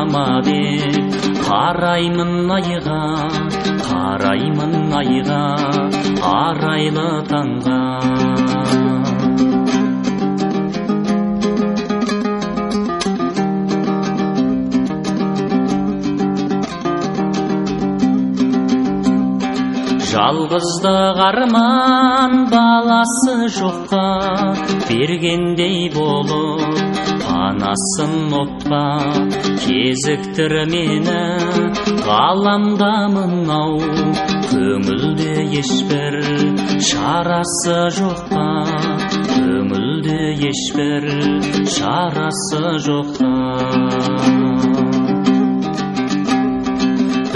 [0.49, 3.03] деп қараймын айға
[3.89, 5.43] қараймын айға
[6.32, 7.81] арайлы таңға.
[20.12, 24.02] Жалғыздық арман баласы жоққа.
[24.89, 28.82] Бергендей болып панасын отқа
[29.64, 31.22] кезіктір мені
[32.05, 33.80] ғаламда мынау
[34.52, 36.20] көңілде ешбір
[36.90, 38.47] шарасы жоққа.
[39.32, 40.20] Көңілде
[40.52, 41.09] ешбір
[41.78, 44.52] шарасы жоққа.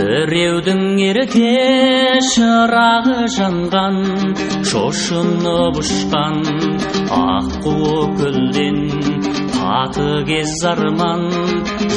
[0.06, 1.48] Біреудің ерке
[2.22, 3.96] шырағы жанған
[4.70, 6.36] шошынып ұшқан
[7.16, 7.72] аққу
[8.02, 8.78] өкілден
[9.56, 11.24] қатыгез арман.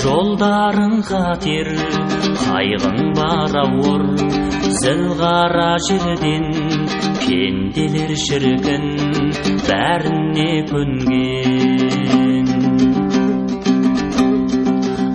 [0.01, 1.69] Жолдарың қатер
[2.45, 4.05] қайғың бар ауыр
[4.79, 6.49] зіл қара жерден
[7.25, 8.87] пенделер шіркін
[9.67, 12.18] бәріне көнген.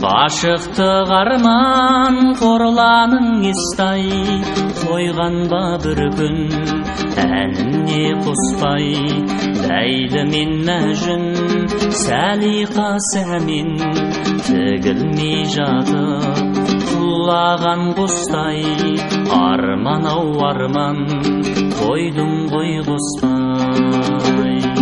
[0.05, 4.03] Ғашықтық арман қорланың естай
[4.83, 6.37] қойған ба бір күн
[7.25, 8.91] әніне қоспай
[9.63, 11.25] ләйлі мен мәжін
[12.03, 13.73] сәлиқа сәмен
[14.49, 16.61] тігілмей жатып
[16.91, 18.61] құлаған құстай.
[19.41, 21.01] Арман ау арман
[21.81, 24.74] қойдың ғой қоспай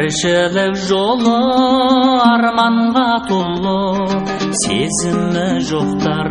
[0.00, 1.32] тіршілік жолы
[2.24, 4.20] арманға толы
[4.56, 6.30] сезімі жоқтар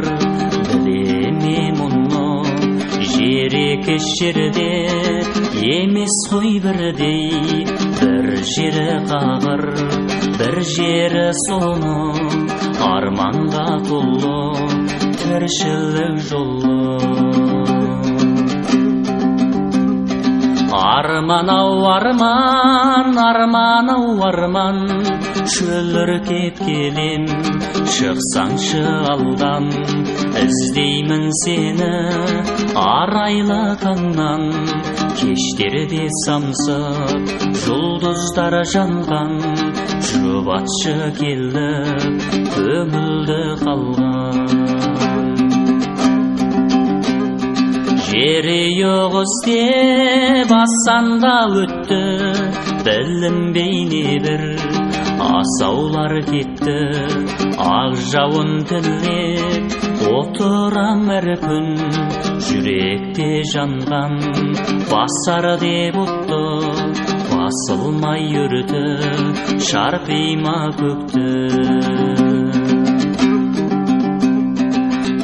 [0.72, 4.72] біле ме мұны жер екі жерде
[5.76, 7.68] емес қой бірдей
[8.00, 9.64] бір жері қағыр
[10.40, 11.94] бір жері соны
[12.90, 14.41] арманға толы
[15.22, 17.49] тіршілік жолы
[20.80, 24.77] арман ау арман арман ау арман.
[25.53, 27.26] Шөліркеп келем
[27.95, 29.69] шықсаңшы алдан.
[30.43, 31.91] Іздеймін сені
[32.80, 34.45] арайлы таңнан.
[35.19, 37.34] Кештерде самсып
[37.65, 39.35] жұлдыздар жанған.
[40.11, 44.09] Жұбатшы келіп көңілді қалған.
[48.20, 52.00] Жерұйық іздеп ассанда өтті.
[52.84, 54.44] Білінбей небір
[55.24, 56.76] асаулар кетті.
[57.64, 59.78] Ақ жауын тілеп
[60.10, 61.70] отырам әр күн.
[62.50, 64.20] Жүректе жанған
[64.91, 66.41] басар деп отты
[67.32, 68.84] басылмай үрті
[69.70, 71.89] шарпима көкті.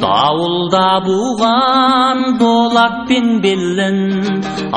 [0.06, 3.96] Дауылда буған болатпен белін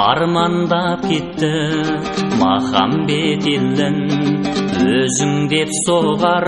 [0.04, 1.50] армандап кетті
[2.40, 4.00] махамбет елін
[4.94, 6.48] өзің деп соғар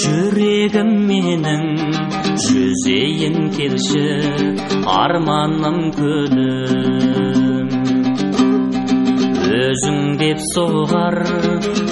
[0.00, 1.66] жүрегім менің
[2.44, 4.06] жүзейін келші
[4.94, 7.68] арманым көлім
[9.58, 11.18] өзің деп соғар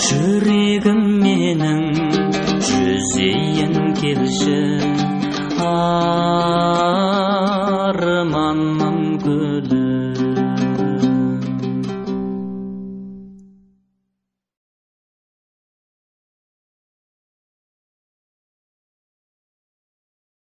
[0.06, 1.84] жүрегім менің
[2.70, 4.62] жүзейін келші
[7.16, 9.85] harman mangkudu